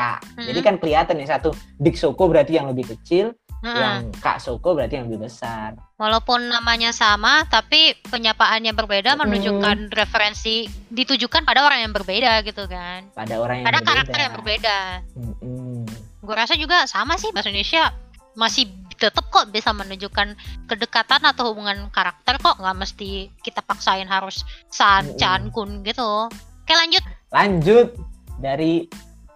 Jadi 0.48 0.60
Mhm. 0.60 0.66
kan 0.66 0.74
kelihatan 0.80 1.16
yang 1.20 1.28
satu 1.28 1.52
Dik 1.76 1.96
Soko 1.98 2.24
berarti 2.30 2.56
yang 2.56 2.70
lebih 2.72 2.88
kecil 2.96 3.36
Heeh. 3.60 3.76
yang 3.76 4.08
Kak 4.24 4.40
Soko 4.40 4.72
berarti 4.72 4.96
yang 4.96 5.06
lebih 5.12 5.28
besar. 5.28 5.76
Walaupun 6.00 6.48
namanya 6.48 6.96
sama, 6.96 7.44
tapi 7.44 7.92
penyapaannya 8.08 8.72
berbeda 8.72 9.20
menunjukkan 9.20 9.92
referensi 9.92 10.64
ditujukan 10.88 11.44
pada 11.44 11.68
orang 11.68 11.84
yang 11.84 11.92
berbeda 11.92 12.40
gitu 12.40 12.64
kan. 12.64 13.12
Pada 13.12 13.36
orang 13.36 13.60
yang 13.60 13.66
Pada 13.68 13.80
berbeda. 13.84 13.90
karakter 13.92 14.18
yang 14.20 14.34
berbeda. 14.34 14.78
Mm-mm. 15.12 15.84
Gue 16.24 16.34
rasa 16.36 16.56
juga 16.56 16.88
sama 16.88 17.20
sih 17.20 17.28
bahasa 17.36 17.52
Indonesia 17.52 17.92
masih 18.32 18.68
tetap 18.96 19.32
kok 19.32 19.48
bisa 19.48 19.72
menunjukkan 19.72 20.36
kedekatan 20.68 21.24
atau 21.24 21.52
hubungan 21.52 21.88
karakter 21.88 22.36
kok 22.36 22.60
nggak 22.60 22.76
mesti 22.76 23.32
kita 23.40 23.64
paksain 23.64 24.08
harus 24.08 24.44
san 24.68 25.16
chan 25.16 25.52
kun 25.52 25.84
gitu. 25.84 26.28
Oke 26.64 26.72
lanjut. 26.72 27.04
Lanjut 27.32 27.88
dari. 28.40 28.88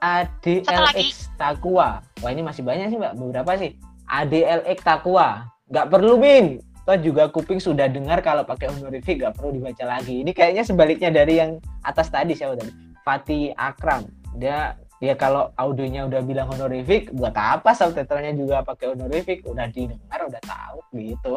ADLX 0.04 1.32
Takua. 1.40 2.04
Wah 2.20 2.28
ini 2.28 2.44
masih 2.44 2.60
banyak 2.60 2.92
sih 2.92 3.00
mbak. 3.00 3.16
Beberapa 3.16 3.56
sih. 3.56 3.72
ADLX 4.08 4.78
Takua. 4.84 5.48
Nggak 5.68 5.86
perlu 5.90 6.14
min. 6.20 6.60
Toh 6.84 7.00
juga 7.00 7.32
kuping 7.32 7.56
sudah 7.56 7.88
dengar 7.88 8.20
kalau 8.20 8.44
pakai 8.44 8.68
honorific 8.68 9.16
nggak 9.16 9.40
perlu 9.40 9.56
dibaca 9.56 9.84
lagi. 9.88 10.20
Ini 10.20 10.36
kayaknya 10.36 10.62
sebaliknya 10.68 11.08
dari 11.08 11.40
yang 11.40 11.56
atas 11.80 12.12
tadi 12.12 12.36
siapa 12.36 12.60
tadi? 12.60 12.72
Fatih 13.00 13.56
Akram. 13.56 14.04
Dia 14.36 14.76
dia 15.00 15.16
kalau 15.16 15.52
audionya 15.56 16.08
udah 16.08 16.20
bilang 16.24 16.48
honorific, 16.48 17.12
buat 17.12 17.36
apa 17.36 17.72
subtitlenya 17.72 18.36
juga 18.36 18.64
pakai 18.64 18.92
honorific? 18.96 19.44
Udah 19.48 19.68
didengar, 19.68 20.20
udah 20.28 20.42
tahu 20.44 20.78
gitu. 20.96 21.32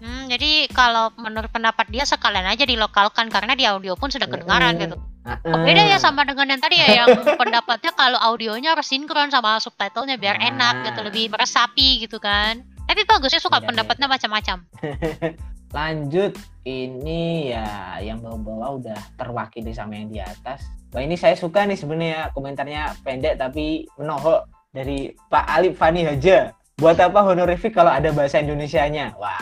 Hmm, 0.00 0.32
jadi 0.32 0.64
kalau 0.72 1.12
menurut 1.20 1.52
pendapat 1.52 1.84
dia 1.92 2.08
sekalian 2.08 2.48
aja 2.48 2.64
dilokalkan 2.64 3.28
karena 3.28 3.52
di 3.52 3.68
audio 3.68 3.92
pun 4.00 4.08
sudah 4.08 4.32
kedengaran 4.32 4.80
Mm-mm. 4.80 4.82
gitu. 4.88 4.96
Oh, 5.20 5.60
beda 5.60 5.84
ya 5.84 6.00
sama 6.00 6.24
dengan 6.24 6.48
yang 6.48 6.58
tadi 6.58 6.80
ya 6.80 7.04
yang 7.04 7.08
pendapatnya 7.40 7.92
kalau 7.92 8.16
audionya 8.16 8.72
harus 8.72 8.88
sinkron 8.88 9.28
sama 9.28 9.60
subtitlenya 9.60 10.16
biar 10.16 10.36
Nah. 10.36 10.48
enak 10.48 10.74
gitu 10.88 11.00
lebih 11.02 11.24
meresapi 11.28 12.00
gitu 12.00 12.16
kan. 12.16 12.64
Tapi 12.86 13.04
bagusnya 13.04 13.38
suka 13.38 13.60
Beda-beda. 13.60 13.84
pendapatnya 13.84 14.06
macam-macam. 14.08 14.56
Lanjut, 15.76 16.34
ini 16.64 17.54
ya 17.54 17.62
yang 18.00 18.18
bawah-bawah 18.18 18.82
udah 18.82 18.98
terwakili 19.14 19.70
sama 19.70 19.94
yang 19.94 20.10
di 20.10 20.18
atas. 20.18 20.66
Wah 20.90 20.98
ini 20.98 21.14
saya 21.14 21.38
suka 21.38 21.62
nih 21.62 21.78
sebenarnya 21.78 22.34
komentarnya 22.34 22.98
pendek 23.00 23.38
tapi 23.38 23.86
menohok 23.94 24.50
dari 24.70 25.14
Pak 25.28 25.46
Alif 25.46 25.78
Fani 25.78 26.02
Haja. 26.02 26.50
Buat 26.74 26.98
apa 26.98 27.22
honorific 27.22 27.70
kalau 27.70 27.92
ada 27.92 28.10
bahasa 28.10 28.40
Indonesianya? 28.40 29.14
Wah, 29.14 29.36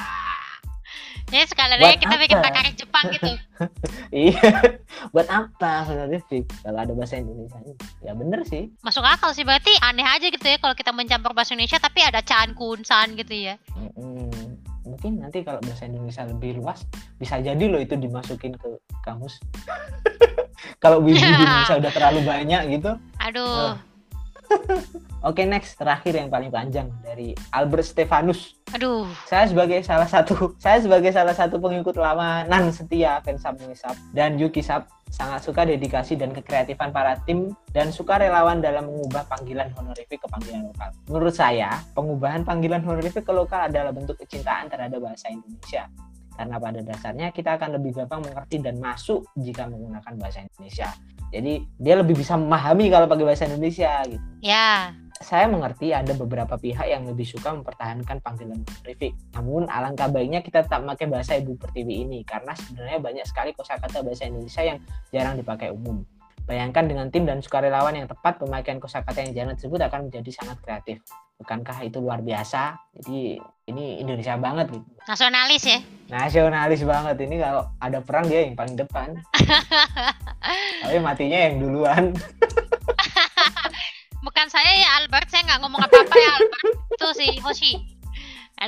Jadi 1.28 1.44
sekalian 1.46 1.78
aja 1.78 1.96
kita 1.96 2.16
bikin 2.18 2.36
apa? 2.36 2.44
takaris 2.44 2.74
Jepang 2.74 3.04
gitu. 3.08 3.32
iya. 4.28 4.48
Buat 5.14 5.28
apa 5.30 5.86
honorific 5.86 6.48
kalau 6.62 6.78
ada 6.82 6.92
bahasa 6.94 7.20
Indonesianya? 7.20 7.74
Ya 8.02 8.12
bener 8.14 8.42
sih. 8.44 8.70
Masuk 8.82 9.04
akal 9.04 9.32
sih 9.32 9.46
berarti 9.46 9.72
aneh 9.82 10.04
aja 10.04 10.26
gitu 10.28 10.44
ya 10.44 10.58
kalau 10.58 10.74
kita 10.74 10.90
mencampur 10.94 11.32
bahasa 11.32 11.54
Indonesia 11.54 11.78
tapi 11.80 12.02
ada 12.04 12.20
chan 12.22 12.52
kun 12.54 12.82
san 12.82 13.14
gitu 13.14 13.34
ya. 13.34 13.54
Mm-mm. 13.78 14.58
Mungkin 14.88 15.20
nanti 15.20 15.44
kalau 15.44 15.60
bahasa 15.60 15.84
Indonesia 15.84 16.24
lebih 16.24 16.60
luas 16.60 16.84
bisa 17.20 17.38
jadi 17.38 17.64
loh 17.68 17.80
itu 17.80 17.94
dimasukin 17.94 18.56
ke 18.56 18.68
kamus. 19.04 19.38
kalau 20.82 21.02
wibu 21.02 21.18
di 21.18 21.34
Indonesia 21.44 21.76
udah 21.78 21.92
terlalu 21.92 22.20
banyak 22.24 22.62
gitu. 22.78 22.92
Aduh. 23.22 23.87
Oke 25.28 25.42
next 25.44 25.74
terakhir 25.74 26.14
yang 26.14 26.30
paling 26.30 26.48
panjang 26.48 26.88
dari 27.02 27.34
Albert 27.50 27.90
Stefanus. 27.90 28.54
Aduh. 28.72 29.08
Saya 29.26 29.50
sebagai 29.50 29.82
salah 29.82 30.06
satu 30.06 30.34
saya 30.64 30.78
sebagai 30.78 31.10
salah 31.10 31.34
satu 31.34 31.58
pengikut 31.58 31.98
lama 31.98 32.46
nan 32.46 32.70
setia 32.70 33.18
Fansub 33.26 33.58
Muisab 33.62 33.96
dan 34.14 34.38
Yuki 34.38 34.62
Sab 34.62 34.86
sangat 35.08 35.40
suka 35.40 35.64
dedikasi 35.64 36.20
dan 36.20 36.36
kekreatifan 36.36 36.92
para 36.92 37.16
tim 37.24 37.56
dan 37.72 37.88
suka 37.88 38.20
relawan 38.20 38.60
dalam 38.60 38.86
mengubah 38.86 39.24
panggilan 39.26 39.72
honorific 39.74 40.20
ke 40.20 40.28
panggilan 40.28 40.68
lokal. 40.68 40.90
Menurut 41.08 41.34
saya, 41.34 41.80
pengubahan 41.96 42.44
panggilan 42.44 42.84
honorific 42.84 43.24
ke 43.24 43.32
lokal 43.32 43.72
adalah 43.72 43.88
bentuk 43.88 44.20
kecintaan 44.20 44.68
terhadap 44.68 45.00
bahasa 45.00 45.32
Indonesia. 45.32 45.88
Karena 46.38 46.56
pada 46.62 46.80
dasarnya 46.86 47.34
kita 47.34 47.58
akan 47.58 47.82
lebih 47.82 47.98
gampang 47.98 48.22
mengerti 48.22 48.62
dan 48.62 48.78
masuk 48.78 49.26
jika 49.34 49.66
menggunakan 49.66 50.14
bahasa 50.14 50.46
Indonesia. 50.46 50.94
Jadi 51.34 51.66
dia 51.76 51.94
lebih 51.98 52.14
bisa 52.14 52.38
memahami 52.38 52.88
kalau 52.88 53.10
pakai 53.10 53.26
bahasa 53.26 53.44
Indonesia 53.50 54.00
gitu 54.08 54.22
Ya. 54.40 54.94
saya 55.18 55.50
mengerti 55.50 55.90
ada 55.90 56.14
beberapa 56.14 56.54
pihak 56.54 56.86
yang 56.86 57.02
lebih 57.02 57.26
suka 57.26 57.50
mempertahankan 57.50 58.22
panggilan 58.22 58.62
honorific. 58.62 59.18
Namun 59.34 59.66
alangkah 59.66 60.06
baiknya 60.06 60.46
kita 60.46 60.62
tetap 60.62 60.86
pakai 60.86 61.10
bahasa 61.10 61.34
ibu 61.34 61.58
pertiwi 61.58 62.06
ini 62.06 62.22
karena 62.22 62.54
sebenarnya 62.54 63.02
banyak 63.02 63.26
sekali 63.26 63.50
kosakata 63.50 64.06
bahasa 64.06 64.30
Indonesia 64.30 64.62
yang 64.62 64.78
jarang 65.10 65.34
dipakai 65.34 65.74
umum. 65.74 66.06
Bayangkan 66.48 66.88
dengan 66.88 67.12
tim 67.12 67.28
dan 67.28 67.44
sukarelawan 67.44 67.92
yang 67.92 68.08
tepat, 68.08 68.40
pemakaian 68.40 68.80
kosakata 68.80 69.20
yang 69.20 69.36
jarang 69.36 69.52
tersebut 69.52 69.84
akan 69.84 70.08
menjadi 70.08 70.30
sangat 70.32 70.56
kreatif. 70.64 71.04
Bukankah 71.36 71.84
itu 71.84 72.00
luar 72.00 72.24
biasa? 72.24 72.72
Jadi 72.96 73.36
ini 73.68 74.00
Indonesia 74.00 74.32
banget 74.40 74.72
gitu. 74.72 74.88
Nasionalis 75.04 75.62
ya. 75.68 75.78
Nasionalis 76.08 76.80
banget 76.88 77.20
ini 77.20 77.36
kalau 77.36 77.68
ada 77.76 78.00
perang 78.00 78.24
dia 78.32 78.48
yang 78.48 78.56
paling 78.56 78.80
depan. 78.80 79.12
Tapi 80.88 80.96
matinya 81.04 81.36
yang 81.36 81.60
duluan. 81.60 82.16
Bukan 84.26 84.46
saya 84.48 84.72
ya 84.72 84.88
Albert, 85.04 85.28
saya 85.28 85.44
nggak 85.52 85.60
ngomong 85.68 85.84
apa-apa 85.84 86.16
ya 86.16 86.30
Albert. 86.32 86.64
Itu 86.96 87.08
si 87.12 87.28
Hoshi. 87.44 87.72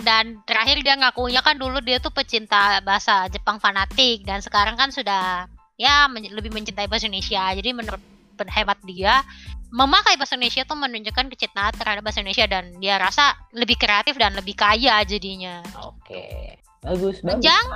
Dan 0.04 0.44
terakhir 0.44 0.84
dia 0.84 1.00
ngakunya 1.00 1.40
kan 1.40 1.56
dulu 1.56 1.80
dia 1.80 1.96
tuh 1.96 2.12
pecinta 2.12 2.78
bahasa 2.84 3.24
Jepang 3.32 3.56
fanatik 3.56 4.22
dan 4.28 4.44
sekarang 4.44 4.76
kan 4.76 4.92
sudah 4.92 5.48
ya 5.80 6.04
men- 6.12 6.28
lebih 6.28 6.52
mencintai 6.52 6.84
bahasa 6.84 7.08
Indonesia. 7.08 7.40
Jadi 7.56 7.70
menurut 7.72 8.02
hemat 8.40 8.76
dia 8.84 9.24
memakai 9.72 10.18
bahasa 10.20 10.36
Indonesia 10.36 10.66
tuh 10.66 10.76
menunjukkan 10.76 11.26
kecintaan 11.32 11.72
terhadap 11.78 12.02
bahasa 12.04 12.20
Indonesia 12.20 12.46
dan 12.50 12.74
dia 12.82 13.00
rasa 13.00 13.38
lebih 13.56 13.80
kreatif 13.80 14.18
dan 14.20 14.36
lebih 14.36 14.52
kaya 14.58 15.00
jadinya. 15.08 15.64
Oke. 15.80 16.60
Bagus, 16.84 17.24
bagus. 17.24 17.40
Panjang 17.40 17.66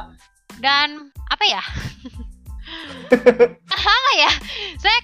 dan 0.61 0.89
apa 1.31 1.45
ya? 1.49 1.63
apa 3.73 4.13
ya? 4.19 4.31
Saya 4.81 4.99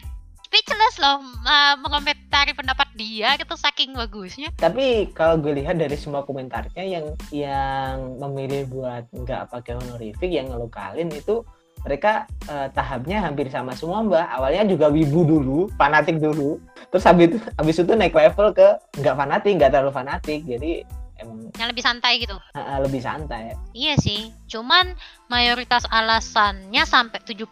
speechless 0.51 0.99
loh 0.99 1.23
uh, 1.47 1.79
mengomentari 1.79 2.51
pendapat 2.59 2.91
dia 2.99 3.39
gitu 3.39 3.55
saking 3.55 3.95
bagusnya. 3.95 4.51
Tapi 4.59 5.15
kalau 5.15 5.39
gue 5.39 5.63
lihat 5.63 5.79
dari 5.79 5.95
semua 5.95 6.27
komentarnya 6.27 6.83
yang 6.83 7.07
yang 7.31 8.19
memilih 8.19 8.67
buat 8.67 9.07
nggak 9.15 9.55
pakai 9.55 9.79
honorific 9.79 10.27
yang 10.27 10.51
ngelokalin 10.51 11.07
itu 11.15 11.47
mereka 11.81 12.13
eh, 12.45 12.69
tahapnya 12.71 13.21
hampir 13.21 13.49
sama 13.49 13.73
semua 13.73 14.01
mbak. 14.01 14.27
Awalnya 14.31 14.65
juga 14.67 14.87
wibu 14.87 15.23
dulu, 15.23 15.59
fanatik 15.75 16.19
dulu. 16.19 16.61
Terus 16.89 17.05
habis 17.05 17.25
itu 17.29 17.37
habis 17.55 17.77
itu 17.77 17.93
naik 17.93 18.13
level 18.13 18.53
ke 18.53 18.69
nggak 18.97 19.17
fanatik, 19.17 19.53
nggak 19.57 19.71
terlalu 19.71 19.93
fanatik. 19.93 20.41
Jadi 20.45 20.85
emang 21.17 21.49
Yang 21.53 21.69
lebih 21.69 21.85
santai 21.85 22.13
gitu. 22.19 22.37
eh, 22.53 22.79
lebih 22.81 23.01
santai. 23.01 23.43
Iya 23.73 23.95
sih. 23.97 24.33
Cuman 24.47 24.93
mayoritas 25.27 25.85
alasannya 25.87 26.83
sampai 26.85 27.21
70% 27.21 27.49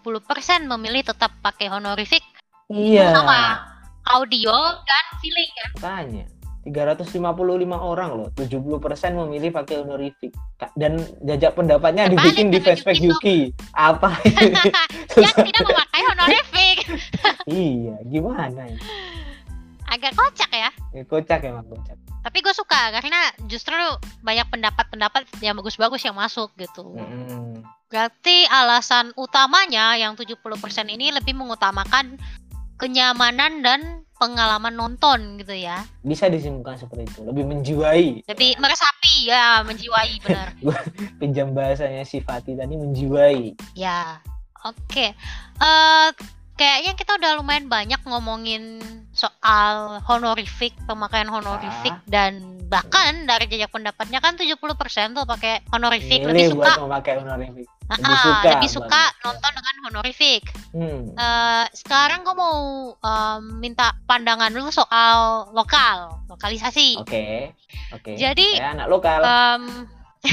memilih 0.66 1.02
tetap 1.02 1.32
pakai 1.38 1.68
honorific 1.68 2.20
Iya. 2.68 3.12
sama 3.12 3.64
audio 4.08 4.52
dan 4.78 5.04
feeling 5.20 5.52
ya. 5.54 5.68
Makanya 5.74 6.24
355 6.68 7.16
orang 7.80 8.10
loh, 8.12 8.28
70% 8.36 9.20
memilih 9.24 9.50
pakai 9.56 9.80
honorific. 9.80 10.36
Dan 10.76 11.00
jajak 11.24 11.56
pendapatnya 11.56 12.12
Terbalik 12.12 12.36
dibikin 12.36 12.46
di 12.52 12.58
fanspage 12.60 13.00
Yuki. 13.00 13.38
Apa 13.72 14.20
yang 15.24 15.36
tidak 15.48 15.62
memakai 15.64 16.02
honorific. 16.12 16.76
iya, 17.48 17.96
gimana 18.04 18.68
ya? 18.68 18.78
Agak 19.88 20.12
kocak 20.12 20.52
ya. 20.52 20.68
Ya, 20.92 21.02
Kocak 21.08 21.40
emang 21.48 21.64
kocak. 21.64 21.96
Tapi 22.20 22.44
gue 22.44 22.52
suka 22.52 22.92
karena 22.92 23.32
justru 23.48 23.72
banyak 24.20 24.44
pendapat-pendapat 24.52 25.24
yang 25.40 25.56
bagus-bagus 25.56 26.04
yang 26.04 26.12
masuk 26.12 26.52
gitu. 26.60 26.92
Mm-mm. 26.92 27.64
Berarti 27.88 28.44
alasan 28.52 29.16
utamanya 29.16 29.96
yang 29.96 30.12
70% 30.12 30.36
ini 30.92 31.08
lebih 31.08 31.32
mengutamakan 31.32 32.20
kenyamanan 32.76 33.64
dan 33.64 33.80
pengalaman 34.18 34.70
nonton 34.70 35.38
gitu 35.38 35.54
ya. 35.54 35.86
Bisa 36.02 36.26
disimpulkan 36.26 36.76
seperti 36.76 37.06
itu. 37.06 37.20
Lebih 37.22 37.44
menjiwai. 37.46 38.26
Lebih 38.26 38.50
meresapi 38.58 39.14
ya, 39.24 39.62
menjiwai 39.62 40.12
benar. 40.20 40.48
Pinjam 41.22 41.50
bahasanya 41.50 42.02
si 42.02 42.18
Fatih 42.18 42.54
tadi 42.54 42.74
menjiwai. 42.74 43.54
ya. 43.72 44.18
Oke. 44.60 45.14
Eh 45.56 46.08
kayaknya 46.54 46.92
kita 46.92 47.14
udah 47.14 47.38
lumayan 47.38 47.70
banyak 47.70 48.02
ngomongin 48.02 48.82
soal 49.14 50.02
honorific, 50.04 50.74
pemakaian 50.84 51.30
honorific 51.30 51.94
Ah. 51.94 52.02
dan 52.04 52.42
bahkan 52.66 53.24
dari 53.24 53.46
jejak 53.46 53.70
pendapatnya 53.70 54.18
kan 54.18 54.34
70% 54.34 54.58
tuh 55.14 55.24
pakai 55.24 55.62
honorific 55.70 56.20
Milih 56.20 56.52
lebih 56.52 56.58
buat 56.58 56.74
suka 56.74 56.82
memakai 56.84 57.14
honorific. 57.16 57.66
Lebih 57.88 58.04
ah, 58.12 58.20
suka, 58.20 58.48
lebih 58.52 58.70
suka 58.70 59.02
nonton 59.24 59.50
dengan 59.56 59.74
honorific. 59.88 60.42
Hmm. 60.76 61.16
Eh, 61.16 61.64
sekarang 61.72 62.20
gue 62.20 62.36
mau 62.36 62.58
em, 63.00 63.42
minta 63.64 63.96
pandangan 64.04 64.52
dulu 64.52 64.68
soal 64.68 65.48
lokal, 65.56 66.20
lokalisasi. 66.28 67.00
Oke. 67.00 67.56
Oke. 67.96 68.12
Jadi, 68.20 68.60
Saya 68.60 68.76
anak 68.76 68.88
lokal. 68.92 69.20
Em, 69.24 69.62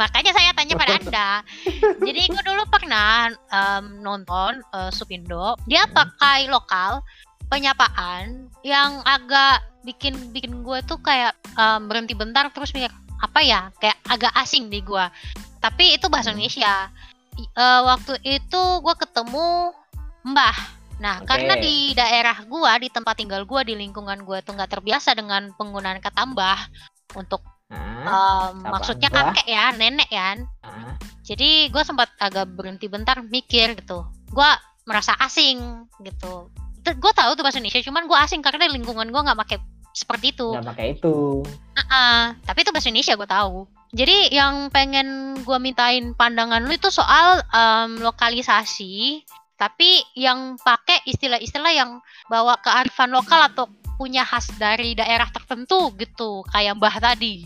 makanya 0.00 0.32
saya 0.36 0.50
tanya 0.52 0.74
pada 0.76 1.00
anda. 1.00 1.30
Jadi 2.06 2.22
gue 2.28 2.42
dulu 2.44 2.62
pernah 2.68 3.32
em, 3.32 4.04
nonton 4.04 4.60
eh, 4.60 4.90
Supindo, 4.92 5.56
dia 5.64 5.88
Hmm. 5.88 5.96
pakai 5.96 6.52
lokal 6.52 7.00
penyapaan 7.50 8.46
yang 8.62 9.02
agak 9.02 9.64
bikin 9.82 10.12
bikin 10.30 10.60
gue 10.60 10.78
tuh 10.84 11.00
kayak 11.00 11.32
um, 11.56 11.88
berhenti 11.88 12.12
bentar 12.12 12.46
terus 12.52 12.70
mikir 12.70 12.92
apa 13.20 13.40
ya 13.42 13.72
kayak 13.80 13.96
agak 14.06 14.32
asing 14.38 14.68
di 14.68 14.84
gue 14.84 15.04
tapi 15.60 15.94
itu 15.94 16.08
bahasa 16.08 16.32
Hmm. 16.32 16.40
Indonesia 16.40 16.74
eh, 17.40 17.80
waktu 17.84 18.14
itu 18.24 18.62
gue 18.82 18.94
ketemu 18.96 19.72
Mbah 20.26 20.56
nah 21.00 21.16
Oke. 21.24 21.32
karena 21.32 21.56
di 21.56 21.96
daerah 21.96 22.36
gue 22.44 22.72
di 22.84 22.88
tempat 22.92 23.16
tinggal 23.16 23.48
gue 23.48 23.60
di 23.64 23.74
lingkungan 23.76 24.20
gue 24.20 24.38
tuh 24.44 24.52
nggak 24.52 24.68
terbiasa 24.68 25.16
dengan 25.16 25.48
penggunaan 25.56 26.00
kata 26.04 26.28
Mbah 26.28 26.60
untuk 27.16 27.40
um, 27.72 27.76
Sapaan 28.04 28.68
maksudnya 28.68 29.08
Mbah. 29.08 29.32
kakek 29.32 29.46
ya 29.48 29.64
nenek 29.72 30.08
kan 30.12 30.44
nah. 30.60 30.96
jadi 31.24 31.72
gue 31.72 31.82
sempat 31.88 32.12
agak 32.20 32.52
berhenti 32.52 32.88
bentar 32.92 33.24
mikir 33.24 33.80
gitu 33.80 34.04
gue 34.28 34.50
merasa 34.84 35.16
asing 35.24 35.88
gitu 36.04 36.52
gue 36.84 37.12
tahu 37.16 37.30
tuh 37.32 37.44
bahasa 37.44 37.60
Indonesia 37.60 37.84
cuman 37.84 38.04
gue 38.04 38.18
asing 38.20 38.40
karena 38.44 38.68
di 38.68 38.76
lingkungan 38.76 39.08
gue 39.08 39.20
nggak 39.24 39.40
pakai 39.40 39.56
seperti 39.96 40.36
itu 40.36 40.48
nggak 40.54 40.68
pakai 40.70 40.86
itu. 40.96 41.42
Ah, 41.90 42.38
tapi 42.46 42.62
itu 42.62 42.70
bahasa 42.70 42.88
Indonesia 42.92 43.18
gue 43.18 43.28
tahu 43.28 43.66
jadi 43.90 44.30
yang 44.30 44.70
pengen 44.70 45.34
gue 45.42 45.58
mintain 45.58 46.14
pandangan 46.14 46.62
lu 46.62 46.72
itu 46.72 46.88
soal 46.88 47.42
em, 47.50 47.98
lokalisasi 47.98 49.22
tapi 49.54 50.00
yang 50.16 50.56
pakai 50.56 51.04
istilah-istilah 51.04 51.72
yang 51.74 52.00
bawa 52.26 52.56
kearifan 52.64 53.12
lokal 53.12 53.44
atau 53.44 53.68
punya 54.00 54.24
khas 54.24 54.48
dari 54.56 54.96
daerah 54.96 55.28
tertentu 55.28 55.92
gitu 55.98 56.40
kayak 56.48 56.78
Mbah 56.80 56.96
tadi 56.98 57.44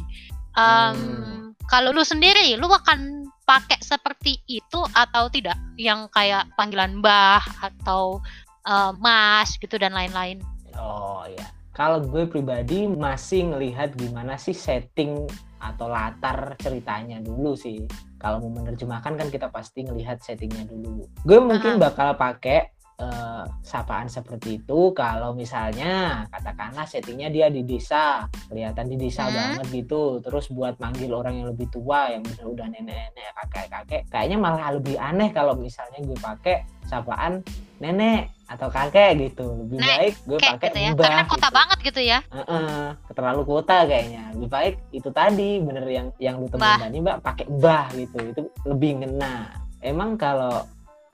Em, 0.54 0.94
Hmm. 0.94 1.50
kalau 1.66 1.90
lu 1.90 2.06
sendiri 2.06 2.54
lu 2.54 2.70
akan 2.70 3.26
pakai 3.42 3.82
seperti 3.82 4.38
itu 4.46 4.78
atau 4.94 5.26
tidak 5.26 5.58
yang 5.74 6.06
kayak 6.14 6.46
panggilan 6.54 7.02
Mbah 7.02 7.42
atau 7.58 8.22
eh, 8.62 8.92
Mas 9.02 9.58
gitu 9.58 9.74
dan 9.76 9.92
lain-lain 9.92 10.38
Oh 10.78 11.26
ya. 11.26 11.46
Kalau 11.74 11.98
gue 12.06 12.30
pribadi 12.30 12.86
masih 12.86 13.50
ngelihat 13.50 13.98
gimana 13.98 14.38
sih 14.38 14.54
setting 14.54 15.26
atau 15.58 15.90
latar 15.90 16.54
ceritanya 16.54 17.18
dulu 17.18 17.58
sih. 17.58 17.82
Kalau 18.14 18.38
mau 18.46 18.62
menerjemahkan 18.62 19.18
kan 19.18 19.26
kita 19.26 19.50
pasti 19.50 19.82
ngelihat 19.82 20.22
settingnya 20.22 20.70
dulu. 20.70 21.02
Gue 21.26 21.42
mungkin 21.42 21.82
bakal 21.82 22.14
pakai 22.14 22.73
eh, 22.94 23.44
sapaan 23.60 24.06
seperti 24.06 24.56
itu 24.56 24.80
kalau 24.92 25.34
misalnya 25.34 26.24
katakanlah 26.28 26.84
settingnya 26.84 27.26
dia 27.26 27.46
di 27.48 27.62
desa, 27.62 28.22
kelihatan 28.46 28.86
di 28.86 28.96
desa 28.96 29.26
Hmm. 29.26 29.34
banget 29.34 29.66
gitu. 29.74 30.20
Terus 30.20 30.46
buat 30.48 30.78
manggil 30.78 31.10
orang 31.10 31.34
yang 31.36 31.48
lebih 31.48 31.66
tua 31.68 32.08
yang 32.08 32.22
udah 32.22 32.46
udah 32.46 32.66
nenek-nenek, 32.68 33.30
kakek-kakek, 33.36 34.02
kayaknya 34.08 34.38
malah 34.38 34.70
lebih 34.70 34.94
aneh 34.94 35.30
kalau 35.30 35.54
misalnya 35.54 35.98
gue 35.98 36.14
pakai 36.16 36.56
sapaan 36.84 37.42
nenek 37.76 38.30
atau 38.44 38.68
kakek 38.68 39.18
gitu. 39.18 39.42
Lebih 39.58 39.78
Nek, 39.78 39.96
baik 39.98 40.14
gue 40.22 40.38
pakai 40.38 40.68
gitu 40.68 40.78
ya 40.78 40.90
mbah. 40.92 41.04
karena 41.04 41.24
kota 41.24 41.48
gitu. 41.48 41.56
banget 41.56 41.78
gitu 41.82 42.00
ya 42.00 42.18
Heeh, 42.30 42.84
terlalu 43.10 43.42
kota 43.42 43.76
kayaknya. 43.84 44.22
Lebih 44.32 44.48
baik 44.48 44.74
itu 44.92 45.08
tadi 45.10 45.50
bener 45.58 45.84
yang 45.88 46.06
yang 46.18 46.36
lu 46.38 46.46
temuin 46.46 46.78
tadi 46.78 46.96
mbak 47.00 47.16
pakai 47.20 47.46
mbah 47.48 47.86
gitu. 47.92 48.18
Itu 48.22 48.40
lebih 48.64 49.02
ngena. 49.02 49.50
Emang 49.80 50.14
kalau 50.14 50.62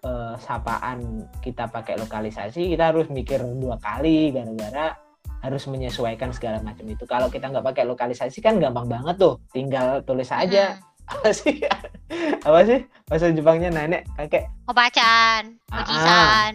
eh, 0.01 0.35
sapaan 0.41 1.29
kita 1.41 1.69
pakai 1.69 1.97
lokalisasi 1.97 2.73
kita 2.73 2.93
harus 2.93 3.07
mikir 3.09 3.41
dua 3.57 3.77
kali 3.79 4.33
gara-gara 4.33 4.97
harus 5.41 5.65
menyesuaikan 5.73 6.37
segala 6.37 6.61
macam 6.61 6.85
itu. 6.85 7.09
Kalau 7.09 7.33
kita 7.33 7.49
nggak 7.49 7.65
pakai 7.65 7.89
lokalisasi 7.89 8.45
kan 8.45 8.61
gampang 8.61 8.85
banget 8.85 9.17
tuh, 9.17 9.41
tinggal 9.53 10.05
tulis 10.05 10.29
aja 10.29 10.77
Hmm. 11.11 11.19
apa 11.19 11.31
sih 11.35 11.57
apa 12.47 12.61
sih 12.63 12.81
bahasa 13.11 13.35
Jepangnya 13.35 13.75
nenek 13.75 14.07
kakek 14.15 14.47
Obacan, 14.71 15.59
Ah, 15.75 16.55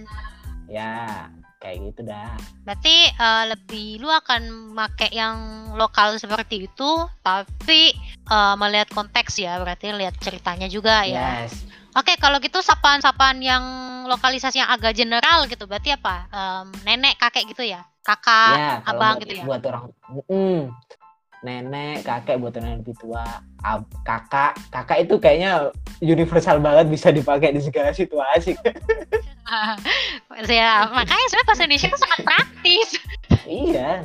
ya 0.72 1.28
kayak 1.60 1.92
gitu 1.92 2.02
dah. 2.06 2.32
Berarti 2.64 3.10
eh, 3.10 3.44
lebih 3.52 4.00
lu 4.00 4.08
akan 4.08 4.72
make 4.72 5.10
yang 5.12 5.36
lokal 5.75 6.16
seperti 6.16 6.70
itu, 6.70 6.90
tapi 7.20 7.92
eh, 8.31 8.55
melihat 8.55 8.88
konteks 8.94 9.42
ya, 9.42 9.60
berarti 9.60 9.92
lihat 9.92 10.16
ceritanya 10.22 10.70
juga 10.70 11.03
ya. 11.03 11.44
Oke, 11.96 12.20
kalau 12.20 12.44
gitu 12.44 12.60
sapaan-sapaan 12.60 13.40
yang 13.40 13.64
lokalisasi 14.12 14.60
yang 14.60 14.68
agak 14.68 14.94
general 15.00 15.48
gitu, 15.48 15.64
berarti 15.64 15.96
apa? 15.96 16.27
Em, 16.27 16.68
nenek, 16.84 17.16
kakek 17.16 17.55
gitu 17.55 17.64
ya? 17.64 17.88
Kakak, 18.05 18.53
ya, 18.53 18.72
abang 18.86 19.18
buat, 19.18 19.24
gitu 19.25 19.34
ya? 19.34 19.44
buat 19.50 19.62
orang 19.66 19.84
Mm-mm. 20.14 20.70
nenek 21.42 22.05
kakek 22.05 22.42
buat 22.42 22.53
orang 22.58 22.81
lebih 22.81 22.98
tua 22.98 23.22
ab- 23.62 23.90
kakak 24.01 24.58
kakak 24.74 25.05
itu 25.05 25.18
kayaknya 25.22 25.70
universal 26.01 26.58
banget 26.58 26.90
bisa 26.90 27.14
dipakai 27.14 27.53
di 27.53 27.62
segala 27.62 27.94
situasi 27.94 28.58
ya, 30.50 30.90
makanya 30.90 31.25
sebenarnya 31.29 31.48
bahasa 31.50 31.64
Indonesia 31.66 31.90
itu 31.94 32.00
sangat 32.01 32.20
praktis. 32.25 32.90
iya 33.46 34.01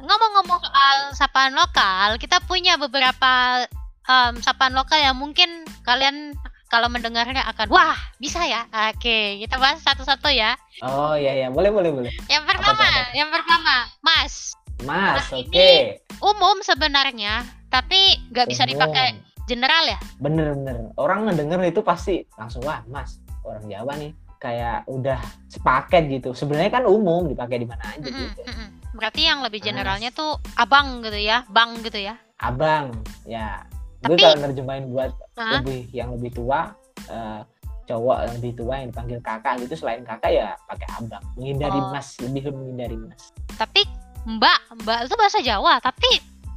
Ngomong-ngomong 0.00 0.60
soal 0.66 0.96
sapaan 1.14 1.54
lokal, 1.54 2.18
kita 2.18 2.42
punya 2.42 2.74
beberapa 2.74 3.62
em, 4.10 4.34
sapaan 4.42 4.74
lokal 4.74 4.98
yang 4.98 5.14
mungkin 5.14 5.62
kalian 5.86 6.29
kalau 6.70 6.86
mendengarnya 6.86 7.42
akan 7.44 7.66
wah 7.68 7.98
bisa 8.16 8.40
ya. 8.42 8.62
Oke, 8.94 9.36
kita 9.38 9.58
bahas 9.58 9.82
satu-satu 9.82 10.30
ya. 10.30 10.54
oh 10.80 11.12
iya 11.12 11.34
ya 11.36 11.48
boleh 11.50 11.68
boleh 11.68 11.90
boleh 11.90 12.10
Yang 12.24 12.44
pertama, 12.46 12.78
apa? 12.80 13.10
yang 13.12 13.28
pertama, 13.28 13.74
Mas, 14.00 14.54
mas 14.80 15.26
Nah, 15.28 15.36
oke 15.36 15.50
ini- 15.50 15.98
umum 16.22 16.62
sebenarnya, 16.62 17.42
tapi 17.66 17.98
nggak 18.30 18.46
bisa 18.46 18.64
Umum. 18.64 18.72
dipakai 18.72 19.06
general 19.44 19.82
ya. 19.84 19.98
bener 20.16 20.54
bener 20.54 20.76
orang 20.94 21.26
ngedenger 21.26 21.58
itu 21.66 21.82
pasti 21.82 22.22
langsung 22.34 22.62
wah 22.62 22.86
mas 22.86 23.18
orang 23.42 23.66
Jawa 23.66 23.98
nih 23.98 24.14
kayak 24.38 24.86
udah 24.86 25.18
sepaket 25.48 26.06
gitu 26.08 26.30
sebenarnya 26.32 26.70
kan 26.70 26.84
umum 26.86 27.26
dipakai 27.26 27.58
di 27.58 27.66
mana 27.66 27.82
aja 27.84 27.98
Mm-mm, 28.00 28.30
gitu 28.30 28.42
mm-mm. 28.46 28.68
Berarti 28.90 29.22
yang 29.22 29.42
lebih 29.42 29.58
Mas. 29.58 29.66
generalnya 29.66 30.10
tuh 30.10 30.34
abang 30.54 30.98
gitu 31.00 31.14
ya, 31.16 31.42
bang 31.46 31.70
gitu 31.78 31.98
ya. 31.98 32.14
abang 32.38 32.94
ya 33.24 33.66
gue 34.00 34.08
Tapi- 34.10 34.22
kalau 34.22 34.38
nerjemahin 34.40 34.84
buat 34.88 35.12
Hah? 35.34 35.60
lebih 35.60 35.80
yang 35.90 36.08
lebih 36.10 36.32
tua 36.32 36.72
eh, 37.06 37.40
cowok 37.84 38.16
yang 38.22 38.34
lebih 38.36 38.52
tua 38.54 38.74
yang 38.76 38.88
dipanggil 38.88 39.18
kakak 39.20 39.54
gitu 39.58 39.74
selain 39.76 40.02
kakak 40.02 40.30
ya 40.30 40.48
pakai 40.64 40.86
abang 40.94 41.24
menghindari 41.34 41.74
Oh. 41.76 41.90
mas 41.90 42.14
lebih 42.18 42.48
menghindari 42.48 42.96
mas 42.96 43.34
Tapi 43.52 43.82
mbak, 44.22 44.58
mbak 44.78 44.98
itu 45.04 45.14
bahasa 45.14 45.38
Jawa, 45.40 45.80
tapi 45.80 46.08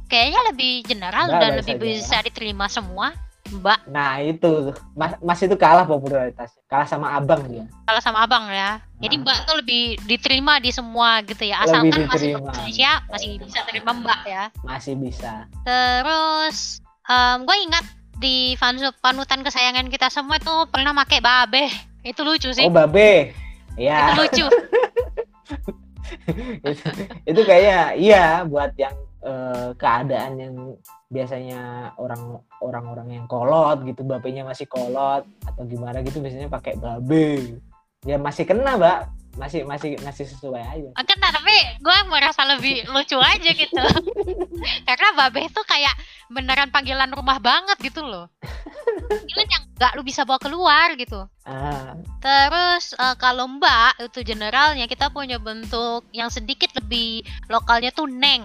kayaknya 0.06 0.40
lebih 0.46 0.84
general 0.84 1.26
Mbak 1.26 1.36
dan 1.38 1.50
lebih 1.58 1.74
Jawa. 1.74 1.84
bisa 1.86 2.16
diterima 2.20 2.66
semua. 2.66 3.12
Mbak, 3.46 3.78
nah 3.86 4.16
itu 4.18 4.72
mas, 4.92 5.12
mas 5.18 5.36
itu 5.38 5.52
kalah 5.54 5.84
popularitasnya 5.84 6.64
kalah 6.64 6.84
sama 6.84 7.12
abang 7.12 7.44
dia 7.44 7.68
kalau 7.84 8.00
sama 8.00 8.18
abang 8.20 8.48
ya. 8.48 8.80
Jadi 8.98 9.14
Nah. 9.14 9.22
mbak 9.22 9.36
tuh 9.44 9.56
lebih 9.58 9.84
diterima 10.02 10.56
di 10.58 10.70
semua 10.70 11.20
gitu 11.20 11.44
ya. 11.44 11.60
Asalkan 11.60 12.04
masih. 12.04 12.34
Indonesia 12.34 13.04
masih 13.06 13.28
bisa 13.38 13.58
terima 13.64 13.90
mbak 13.92 14.20
ya. 14.24 14.44
masih 14.62 14.94
bisa 14.94 15.44
Terus 15.60 16.83
gue 17.44 17.56
ingat 17.68 17.84
di 18.18 18.56
panutan 19.02 19.44
kesayangan 19.44 19.90
kita 19.90 20.08
semua 20.08 20.40
tuh 20.40 20.68
pernah 20.70 20.96
pakai 21.04 21.20
babe. 21.20 21.68
Itu 22.04 22.20
lucu 22.24 22.52
sih. 22.52 22.68
oh 22.68 22.72
babe 22.72 23.32
Itu 23.74 23.84
ya 23.88 24.14
lucu. 24.16 24.46
itu, 26.68 26.84
itu 27.26 27.40
kayaknya 27.44 27.80
iya 27.96 28.26
buat 28.44 28.72
yang 28.76 28.96
eh, 29.24 29.68
keadaan 29.76 30.32
yang 30.40 30.54
biasanya 31.08 31.92
orang 32.00 32.40
orang-orang 32.60 33.08
yang 33.20 33.26
kolot 33.28 33.84
gitu 33.84 34.04
bapenya 34.04 34.44
masih 34.44 34.68
kolot 34.68 35.24
atau 35.44 35.62
gimana 35.68 36.00
gitu 36.00 36.20
biasanya 36.20 36.48
pakai 36.48 36.76
babe 36.76 37.60
ya 38.04 38.20
masih 38.20 38.44
kena 38.44 38.76
mbak 38.76 39.08
masih 39.34 39.66
masih 39.66 39.98
masih 40.06 40.24
sesuai 40.30 40.62
aja 40.62 40.90
Kena 40.94 41.28
tapi 41.34 41.56
gue 41.82 41.98
merasa 42.06 42.46
lebih 42.46 42.86
lucu 42.90 43.18
aja 43.18 43.50
gitu. 43.50 43.84
Karena 44.88 45.08
babe 45.18 45.42
itu 45.42 45.60
kayak 45.66 45.94
beneran 46.30 46.70
panggilan 46.70 47.10
rumah 47.12 47.38
banget 47.38 47.76
gitu 47.82 48.00
loh. 48.00 48.28
Panggilan 49.08 49.48
yang 49.48 49.64
gak 49.74 49.92
lu 49.98 50.02
bisa 50.02 50.22
bawa 50.22 50.38
keluar 50.38 50.92
gitu. 50.96 51.26
ah 51.44 51.92
Terus 52.20 52.94
eh, 52.94 53.16
kalau 53.16 53.48
mbak 53.48 54.00
itu 54.00 54.24
generalnya 54.24 54.86
kita 54.86 55.10
punya 55.10 55.36
bentuk 55.36 56.06
yang 56.10 56.28
sedikit 56.28 56.72
lebih 56.78 57.22
lokalnya 57.48 57.90
tuh 57.90 58.08
neng. 58.08 58.44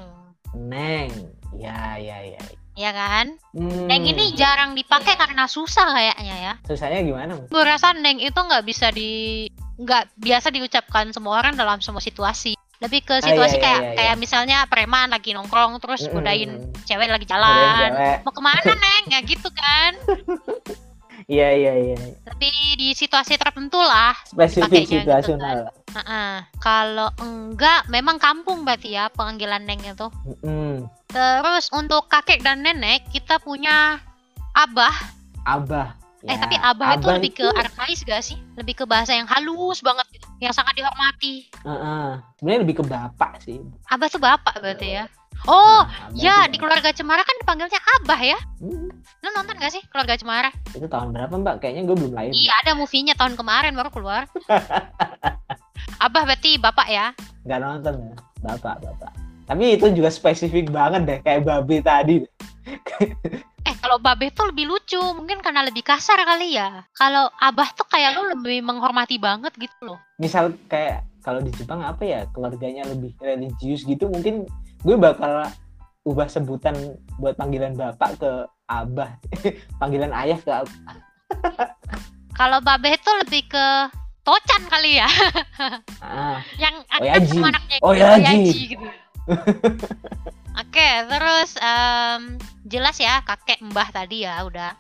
neng 0.55 1.09
ya 1.55 1.95
ya 1.97 2.17
ya 2.35 2.41
Ya 2.79 2.95
kan? 2.95 3.35
Hmm, 3.51 3.91
Neng 3.91 4.07
ini 4.07 4.31
jarang 4.39 4.71
dipakai 4.71 5.19
karena 5.19 5.51
susah 5.51 5.91
kayaknya 5.91 6.35
ya. 6.39 6.53
susahnya 6.63 7.03
gimana? 7.03 7.35
Gue 7.51 7.59
rasa 7.67 7.91
neng 7.91 8.23
itu 8.23 8.39
nggak 8.39 8.63
bisa 8.63 8.87
di 8.95 9.43
nggak 9.75 10.15
biasa 10.15 10.47
diucapkan 10.47 11.11
semua 11.11 11.43
orang 11.43 11.59
dalam 11.59 11.83
semua 11.83 11.99
situasi. 11.99 12.55
Lebih 12.79 13.01
ke 13.03 13.13
Ah, 13.13 13.21
situasi 13.21 13.55
iya, 13.55 13.59
iya, 13.59 13.65
kayak 13.65 13.79
iya, 13.79 13.85
iya. 13.85 13.97
kayak 13.97 14.15
misalnya 14.17 14.57
preman 14.65 15.07
lagi 15.09 15.31
nongkrong 15.31 15.77
terus 15.77 16.01
Mm-mm. 16.01 16.15
godain 16.15 16.51
cewek 16.83 17.07
lagi 17.07 17.25
jalan. 17.25 17.91
cewek. 17.91 18.17
Mau 18.23 18.31
ke 18.31 18.41
mana 18.41 18.59
neng? 18.77 19.03
Ya 19.09 19.19
gitu 19.21 19.49
kan. 19.49 19.91
iya 21.27 21.51
iya 21.51 21.73
iya 21.75 21.97
Tapi 22.23 22.47
di 22.73 22.91
situasi 22.91 23.35
tertentu 23.35 23.77
lah. 23.77 24.15
spesifik 24.23 24.87
gitu 24.87 25.03
situasional 25.03 25.69
Heeh. 25.89 26.33
Kalau 26.57 27.09
enggak, 27.17 27.85
memang 27.87 28.15
kampung 28.15 28.63
berarti 28.63 28.93
ya 28.93 29.09
panggilan 29.09 29.61
neng 29.61 29.81
itu. 29.81 30.07
Mm-mm. 30.23 30.87
Terus 31.05 31.67
untuk 31.71 32.07
kakek 32.07 32.39
dan 32.39 32.61
nenek 32.61 33.03
kita 33.09 33.37
punya 33.37 33.99
abah. 34.53 34.93
abah 35.41 35.97
eh 36.21 36.29
Ya, 36.29 36.37
tapi 36.37 36.55
abah, 36.57 36.95
itu 36.95 37.07
lebih 37.07 37.31
ke 37.33 37.47
arkais 37.49 37.99
gak 38.01 38.19
sih? 38.21 38.35
Lebih 38.53 38.73
ke 38.73 38.83
bahasa 38.83 39.11
yang 39.11 39.23
halus 39.25 39.79
banget 39.79 40.03
gitu, 40.11 40.27
yang 40.39 40.51
sangat 40.51 40.75
dihormati. 40.75 41.47
Heeh. 41.61 42.07
sebenarnya 42.35 42.61
lebih 42.61 42.75
ke 42.75 42.85
bapak 42.85 43.39
sih 43.39 43.59
Abah 43.87 44.07
tuh 44.07 44.19
bapak 44.19 44.55
berarti 44.57 44.89
ya. 44.93 45.05
Oh, 45.45 45.87
Nah, 45.87 46.11
ya 46.11 46.35
di 46.45 46.59
keluarga 46.59 46.91
Cemara 46.91 47.23
kan 47.23 47.31
dipanggilnya 47.37 47.79
abah 47.95 48.19
ya. 48.19 48.35
Hmm, 48.59 48.91
Lu 48.91 49.27
nonton 49.31 49.55
gak 49.55 49.71
sih 49.71 49.79
keluarga 49.87 50.13
Cemara? 50.13 50.51
itu 50.69 50.83
tahun 50.85 51.11
berapa 51.11 51.31
mbak 51.33 51.55
kayaknya 51.59 51.83
gue 51.85 51.95
belum 51.97 52.11
lahir 52.11 52.31
Iya 52.31 52.53
ada 52.57 52.71
movie-nya 52.73 53.15
tahun 53.15 53.33
kemarin 53.33 53.71
baru 53.73 53.87
keluar. 53.89 54.27
abah 56.05 56.23
berarti 56.25 56.55
bapak 56.57 56.87
ya. 56.87 57.11
nggak 57.41 57.59
nonton 57.59 57.93
ya 57.97 58.13
bapak 58.41 58.75
bapak 58.79 59.11
tapi 59.45 59.73
itu 59.73 59.87
juga 59.91 60.09
spesifik 60.09 60.69
banget 60.69 61.01
deh 61.03 61.19
kayak 61.21 61.41
babi 61.41 61.79
tadi 61.81 62.15
Eh 63.61 63.75
kalau 63.77 63.97
babe 63.97 64.29
tuh 64.29 64.49
lebih 64.49 64.65
lucu, 64.65 64.97
mungkin 65.13 65.39
karena 65.39 65.61
lebih 65.61 65.81
kasar 65.81 66.17
kali 66.21 66.55
ya. 66.55 66.83
Kalau 66.91 67.27
abah 67.35 67.69
tuh 67.73 67.85
kayak 67.85 68.15
lu 68.15 68.27
lebih 68.29 68.61
menghormati 68.61 69.17
banget 69.17 69.53
gitu 69.55 69.77
loh. 69.85 69.99
misal 70.15 70.51
kayak 70.67 71.07
kalau 71.19 71.39
di 71.39 71.47
Jepang 71.49 71.79
apa 71.79 72.03
ya 72.03 72.27
keluarganya 72.29 72.83
lebih 72.83 73.15
religius 73.19 73.83
gitu 73.83 74.07
mungkin 74.07 74.43
gue 74.81 74.95
bakal 74.95 75.47
ubah 76.03 76.27
sebutan 76.27 76.75
buat 77.15 77.35
panggilan 77.35 77.71
bapak 77.71 78.19
ke 78.19 78.31
abah 78.67 79.15
panggilan 79.79 80.11
ayah 80.11 80.35
ke 80.37 80.51
ab- 80.51 80.75
Kalau 82.35 82.59
babe 82.59 82.99
tuh 82.99 83.15
lebih 83.19 83.47
ke 83.47 83.65
tocan 84.21 84.63
kali 84.67 84.99
ya, 84.99 85.07
ah, 85.99 86.39
yang 86.63 86.75
Oyaji. 86.93 86.99
akrab 86.99 87.23
sama 87.31 87.47
anaknya. 87.49 87.75
gitu, 87.75 87.87
Oyaji. 87.87 88.39
gitu. 88.67 88.87
Oke, 90.59 90.89
terus 91.07 91.55
em, 91.57 92.35
jelas 92.67 92.99
ya 92.99 93.23
kakek 93.23 93.63
mbah 93.63 93.87
tadi 93.95 94.27
ya 94.27 94.43
udah. 94.43 94.75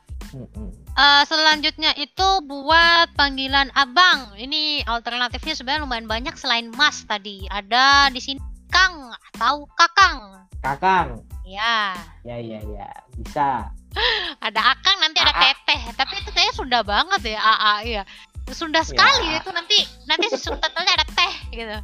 Eh, 0.99 1.23
selanjutnya 1.23 1.95
itu 1.95 2.27
buat 2.43 3.15
panggilan 3.15 3.71
abang. 3.71 4.35
Ini 4.35 4.83
alternatifnya 4.83 5.55
sebenarnya 5.55 5.87
lumayan 5.87 6.07
banyak 6.11 6.35
selain 6.35 6.67
mas 6.75 7.07
tadi. 7.07 7.47
Ada 7.47 8.11
di 8.11 8.19
sini 8.19 8.39
kang 8.67 9.07
atau 9.33 9.63
kakang. 9.79 10.43
kakang 10.59 11.23
Ya, 11.47 11.95
ya 12.27 12.37
ya 12.37 12.59
ya 12.61 12.89
bisa 13.15 13.71
ada 14.45 14.61
akang 14.75 14.99
nanti 15.01 15.17
ada 15.23 15.33
teteh. 15.33 15.81
Tapi 15.95 16.19
itu 16.19 16.29
kayaknya 16.35 16.53
Sunda 16.53 16.79
banget 16.83 17.33
ya, 17.33 17.39
AA 17.39 17.73
ya. 17.87 18.03
Sunda 18.51 18.83
sekali 18.83 19.33
Ya. 19.33 19.39
itu 19.41 19.49
nanti 19.55 19.79
nanti 20.05 20.25
subtitlenya 20.35 20.93
ada 20.93 21.05
teh 21.09 21.33
gitu. 21.55 21.77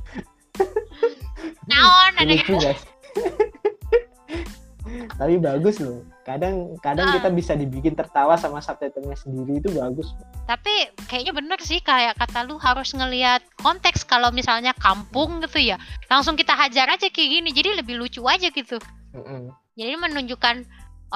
Naon 1.71 2.11
ada 2.19 2.33
guys 2.45 2.81
tapi 5.17 5.41
bagus 5.41 5.81
loh 5.81 6.05
kadang 6.21 6.77
kadang 6.81 7.09
Ah. 7.09 7.13
kita 7.17 7.29
bisa 7.33 7.53
dibikin 7.57 7.97
tertawa 7.97 8.37
sama 8.37 8.61
subtitlenya 8.61 9.17
sendiri 9.17 9.57
itu 9.57 9.69
bagus 9.73 10.13
Tapi 10.45 10.93
kayaknya 11.09 11.33
bener 11.33 11.57
sih 11.57 11.81
kayak 11.81 12.21
kata 12.21 12.45
lu 12.45 12.61
harus 12.61 12.93
ngelihat 12.93 13.41
konteks 13.57 14.05
kalau 14.05 14.29
misalnya 14.29 14.77
kampung 14.77 15.41
gitu 15.41 15.73
ya. 15.73 15.81
Langsung 16.05 16.37
kita 16.37 16.53
hajar 16.53 16.85
aja 16.85 17.09
kayak 17.09 17.29
gini. 17.41 17.49
Jadi 17.49 17.81
lebih 17.81 17.97
lucu 17.97 18.21
aja 18.29 18.53
gitu. 18.53 18.77
Mm-mm. 19.17 19.49
Jadi 19.73 19.93
menunjukkan 19.97 20.55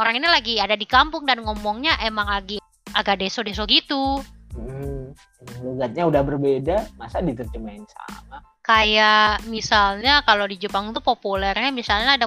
orang 0.01 0.17
ini 0.17 0.25
lagi 0.25 0.57
ada 0.57 0.73
di 0.73 0.89
kampung 0.89 1.29
dan 1.29 1.45
ngomongnya 1.45 1.93
emang 2.01 2.25
lagi 2.25 2.57
agak 2.97 3.21
deso-deso 3.21 3.69
gitu. 3.69 4.17
Mm. 4.57 5.13
logatnya 5.61 6.03
udah 6.09 6.21
berbeda 6.25 6.77
masa 6.97 7.21
diterjemahin 7.21 7.85
sama 7.85 8.41
Kayak 8.65 9.45
misalnya 9.49 10.21
kalau 10.25 10.45
di 10.45 10.57
Jepang 10.57 10.89
tuh 10.93 11.01
populernya 11.01 11.69
misalnya 11.69 12.17
ada 12.17 12.25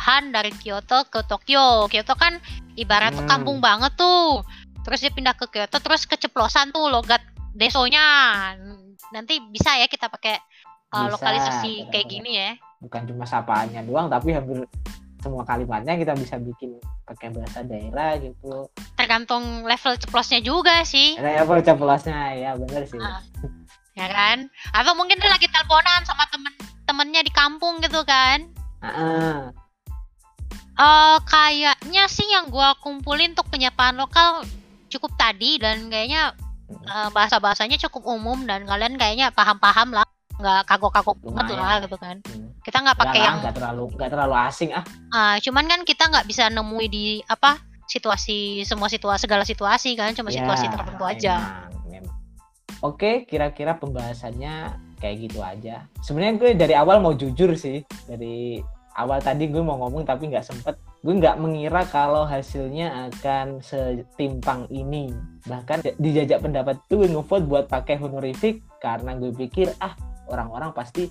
murhan 0.00 0.32
dari 0.32 0.48
Kyoto 0.50 1.04
ke 1.06 1.20
Tokyo. 1.28 1.84
Kyoto 1.86 2.16
kan 2.16 2.40
ibarat 2.72 3.12
tuh 3.12 3.20
Hmm. 3.20 3.28
kampung 3.28 3.58
banget 3.60 3.92
tuh. 3.94 4.40
Terus 4.80 5.04
dia 5.04 5.12
pindah 5.12 5.36
ke 5.36 5.44
Kyoto 5.46 5.76
terus 5.76 6.08
keceplosan 6.08 6.72
tuh 6.72 6.88
logat 6.88 7.20
desonya. 7.52 8.56
Nanti 9.12 9.44
bisa 9.44 9.76
ya 9.76 9.84
kita 9.84 10.08
pakai 10.08 10.40
uh, 10.90 11.04
Bisa, 11.04 11.12
lokalisasi 11.12 11.72
kayak 11.86 12.08
benar-benar. 12.08 12.12
gini 12.16 12.32
ya. 12.34 12.50
bukan 12.80 13.04
cuma 13.04 13.28
sapaannya 13.28 13.84
doang 13.84 14.08
tapi 14.08 14.32
hampir 14.32 14.64
semua 15.20 15.44
kalimatnya 15.44 16.00
kita 16.00 16.16
bisa 16.16 16.40
bikin 16.40 16.80
pakai 17.04 17.28
bahasa 17.28 17.60
daerah 17.60 18.16
gitu 18.16 18.72
Tergantung 18.96 19.68
level 19.68 20.00
ceplosnya 20.00 20.40
juga 20.40 20.80
sih. 20.82 21.12
ada 21.14 21.44
apa 21.44 21.60
ceplasnya 21.60 22.16
ya 22.34 22.50
bener 22.56 22.88
sih 22.88 22.96
Ah. 22.96 23.20
Ya 23.92 24.08
kan? 24.08 24.48
Atau 24.72 24.96
mungkin 24.96 25.20
dia 25.20 25.28
lagi 25.28 25.44
teleponan 25.44 26.08
sama 26.08 26.24
temen-temennya 26.26 27.20
di 27.20 27.28
kampung 27.30 27.78
gitu 27.78 28.00
kan. 28.00 28.48
Ah, 28.80 29.52
Eh 30.80 31.18
kayaknya 31.28 32.08
sih 32.08 32.24
yang 32.24 32.48
gua 32.48 32.72
kumpulin 32.80 33.36
untuk 33.36 33.52
penyapaan 33.52 34.00
lokal 34.00 34.48
cukup 34.88 35.12
tadi 35.20 35.60
dan 35.60 35.92
kayaknya 35.92 36.32
eh, 36.72 37.08
bahasa-bahasanya 37.12 37.76
cukup 37.88 38.08
umum 38.08 38.48
dan 38.48 38.64
kalian 38.64 38.96
kayaknya 38.96 39.28
paham-paham 39.36 39.92
lah 39.92 40.08
nggak 40.40 40.60
kagok-kagok 40.64 41.20
banget 41.20 41.52
Lumayan. 41.52 41.60
lah 41.60 41.76
gitu 41.84 41.96
kan 42.00 42.16
hmm. 42.24 42.48
kita 42.64 42.80
nggak 42.80 42.96
Nggak 42.96 43.04
pakai 43.12 43.20
lah, 43.20 43.26
yang 43.28 43.36
nggak 43.44 43.54
terlalu 43.60 43.84
nggak 43.92 44.10
terlalu 44.10 44.34
asing 44.40 44.70
ah 44.72 44.84
ah, 45.12 45.36
cuman 45.36 45.64
kan 45.68 45.80
kita 45.84 46.08
nggak 46.08 46.24
bisa 46.24 46.48
nemui 46.48 46.88
di 46.88 47.20
apa 47.28 47.60
situasi 47.84 48.64
semua 48.64 48.88
situasi 48.88 49.28
segala 49.28 49.44
situasi 49.44 49.92
kan 50.00 50.16
cuma 50.16 50.32
situasi 50.32 50.64
Ya, 50.64 50.72
tertentu 50.72 51.04
aja 51.04 51.34
memang, 51.84 52.08
memang. 52.08 52.16
Oke, 52.80 53.28
kira-kira 53.28 53.76
pembahasannya 53.76 54.80
kayak 54.96 55.16
gitu 55.28 55.44
aja. 55.44 55.84
Sebenarnya 56.00 56.40
gue 56.40 56.50
dari 56.56 56.72
awal 56.72 57.04
mau 57.04 57.12
jujur 57.12 57.52
sih, 57.52 57.84
dari 58.08 58.56
awal 58.96 59.22
tadi 59.22 59.46
gue 59.46 59.62
mau 59.62 59.78
ngomong 59.78 60.02
tapi 60.02 60.30
nggak 60.30 60.46
sempet. 60.46 60.74
Gue 61.00 61.16
nggak 61.16 61.38
mengira 61.40 61.86
kalau 61.88 62.26
hasilnya 62.26 63.10
akan 63.10 63.62
setimpang 63.62 64.66
ini. 64.68 65.14
Bahkan 65.46 65.96
di 65.96 66.10
jajak 66.12 66.44
pendapat 66.44 66.80
itu 66.86 67.04
gue 67.04 67.08
ngevote 67.10 67.46
buat 67.46 67.64
pakai 67.70 67.96
honorific 68.00 68.60
karena 68.82 69.16
gue 69.16 69.32
pikir 69.32 69.72
ah 69.80 69.94
orang-orang 70.28 70.74
pasti 70.74 71.08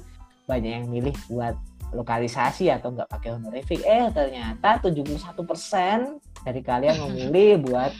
banyak 0.49 0.71
yang 0.81 0.85
milih 0.89 1.15
buat 1.29 1.55
lokalisasi 1.89 2.69
atau 2.69 2.93
nggak 2.93 3.09
pakai 3.09 3.29
honorific. 3.33 3.81
Eh 3.81 4.09
ternyata 4.13 4.77
71% 4.77 6.21
dari 6.45 6.61
kalian 6.61 6.95
memilih 7.09 7.65
buat 7.65 7.91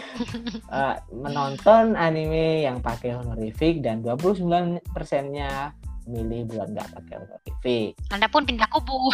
eh, 0.80 0.96
menonton 1.12 1.94
anime 1.94 2.64
yang 2.64 2.80
pakai 2.80 3.14
honorific 3.16 3.84
dan 3.84 4.00
29 4.00 4.80
persennya 4.90 5.76
milih 6.08 6.48
buat 6.48 6.68
nggak 6.72 6.88
pakai 6.96 7.14
honorific. 7.20 7.90
anda 8.12 8.26
pun 8.30 8.42
pindah 8.46 8.68
kubu 8.72 9.12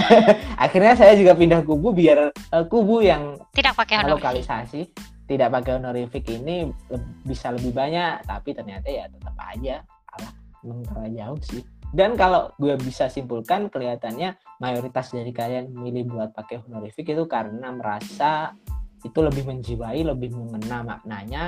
Akhirnya 0.64 0.96
saya 0.96 1.12
juga 1.12 1.36
pindah 1.36 1.60
kubu 1.62 1.92
biar 1.92 2.32
eh, 2.32 2.64
kubu 2.66 3.04
yang 3.04 3.36
tidak 3.52 3.76
pakai 3.76 4.00
honorific 4.00 4.24
lokalisasi 4.24 4.80
tidak 5.24 5.48
pakai 5.60 5.80
honorific 5.80 6.24
ini 6.28 6.68
le- 6.68 7.08
bisa 7.24 7.52
lebih 7.52 7.72
banyak, 7.72 8.24
tapi 8.28 8.52
ternyata 8.52 8.88
ya 8.92 9.08
tetap 9.08 9.36
aja 9.40 9.76
kalah 9.84 10.32
mengerah 10.64 11.08
jauh 11.12 11.40
sih. 11.40 11.62
Dan 11.94 12.18
kalau 12.18 12.50
gue 12.58 12.74
bisa 12.82 13.06
simpulkan 13.06 13.70
kelihatannya 13.70 14.34
mayoritas 14.58 15.14
dari 15.14 15.30
kalian 15.30 15.70
milih 15.70 16.10
buat 16.10 16.34
pakai 16.34 16.60
honorific 16.66 17.06
itu 17.06 17.24
karena 17.30 17.70
merasa 17.70 18.52
itu 19.04 19.18
lebih 19.20 19.46
menjiwai, 19.46 20.02
lebih 20.02 20.34
mengena 20.34 20.82
maknanya 20.82 21.44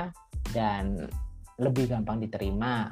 dan 0.55 1.09
lebih 1.57 1.89
gampang 1.89 2.21
diterima 2.21 2.87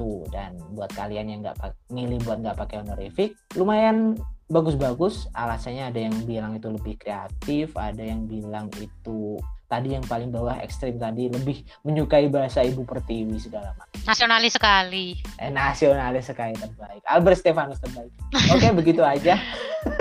itu. 0.00 0.24
Dan 0.32 0.56
buat 0.72 0.88
kalian 0.96 1.26
yang 1.28 1.40
nggak 1.44 1.60
milih 1.92 2.16
buat 2.24 2.40
nggak 2.40 2.56
pakai 2.56 2.80
honorific, 2.80 3.36
lumayan 3.52 4.16
bagus-bagus. 4.48 5.28
Alasannya 5.36 5.92
ada 5.92 6.00
yang 6.00 6.16
bilang 6.24 6.56
itu 6.56 6.72
lebih 6.72 6.96
kreatif, 6.96 7.76
ada 7.76 8.00
yang 8.00 8.24
bilang 8.24 8.72
itu 8.80 9.36
tadi 9.70 9.94
yang 9.94 10.02
paling 10.02 10.34
bawah 10.34 10.58
ekstrim 10.66 10.98
tadi 10.98 11.30
lebih 11.30 11.62
menyukai 11.86 12.26
bahasa 12.26 12.66
ibu 12.66 12.82
pertiwi 12.82 13.38
segala 13.38 13.70
macam. 13.78 13.94
nasionalis 14.02 14.58
sekali 14.58 15.14
Eh, 15.38 15.46
nasionalis 15.46 16.26
sekali 16.26 16.58
terbaik. 16.58 16.98
Albert 17.06 17.38
Stefanus 17.38 17.78
terbaik. 17.78 18.10
Oke, 18.50 18.66
begitu 18.82 19.06
aja. 19.06 19.38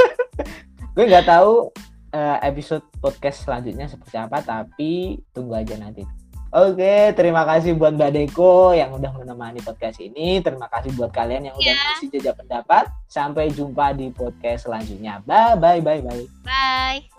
Gue 0.97 1.05
nggak 1.05 1.29
tahu 1.29 1.69
eh, 2.17 2.37
episode 2.49 2.81
podcast 2.97 3.45
selanjutnya 3.45 3.85
seperti 3.85 4.17
apa, 4.17 4.41
tapi 4.41 5.21
tunggu 5.37 5.53
aja 5.53 5.77
nanti. 5.77 6.01
Oke, 6.49 7.13
terima 7.13 7.45
kasih 7.45 7.77
buat 7.77 7.93
Mbak 7.93 8.09
Deko 8.09 8.73
yang 8.73 8.89
udah 8.97 9.13
menemani 9.13 9.61
podcast 9.61 10.01
ini. 10.01 10.41
Terima 10.41 10.65
kasih 10.65 10.89
buat 10.97 11.13
kalian 11.13 11.45
yang 11.45 11.55
udah 11.55 11.75
Ya. 11.77 11.77
ngisi 11.93 12.09
jejak 12.09 12.41
pendapat. 12.41 12.89
Sampai 13.05 13.53
jumpa 13.53 13.93
di 13.93 14.09
podcast 14.09 14.65
selanjutnya. 14.65 15.21
Bye 15.29 15.61
bye 15.61 15.77
bye 15.77 16.01
bye. 16.01 16.25
bye 16.41 17.18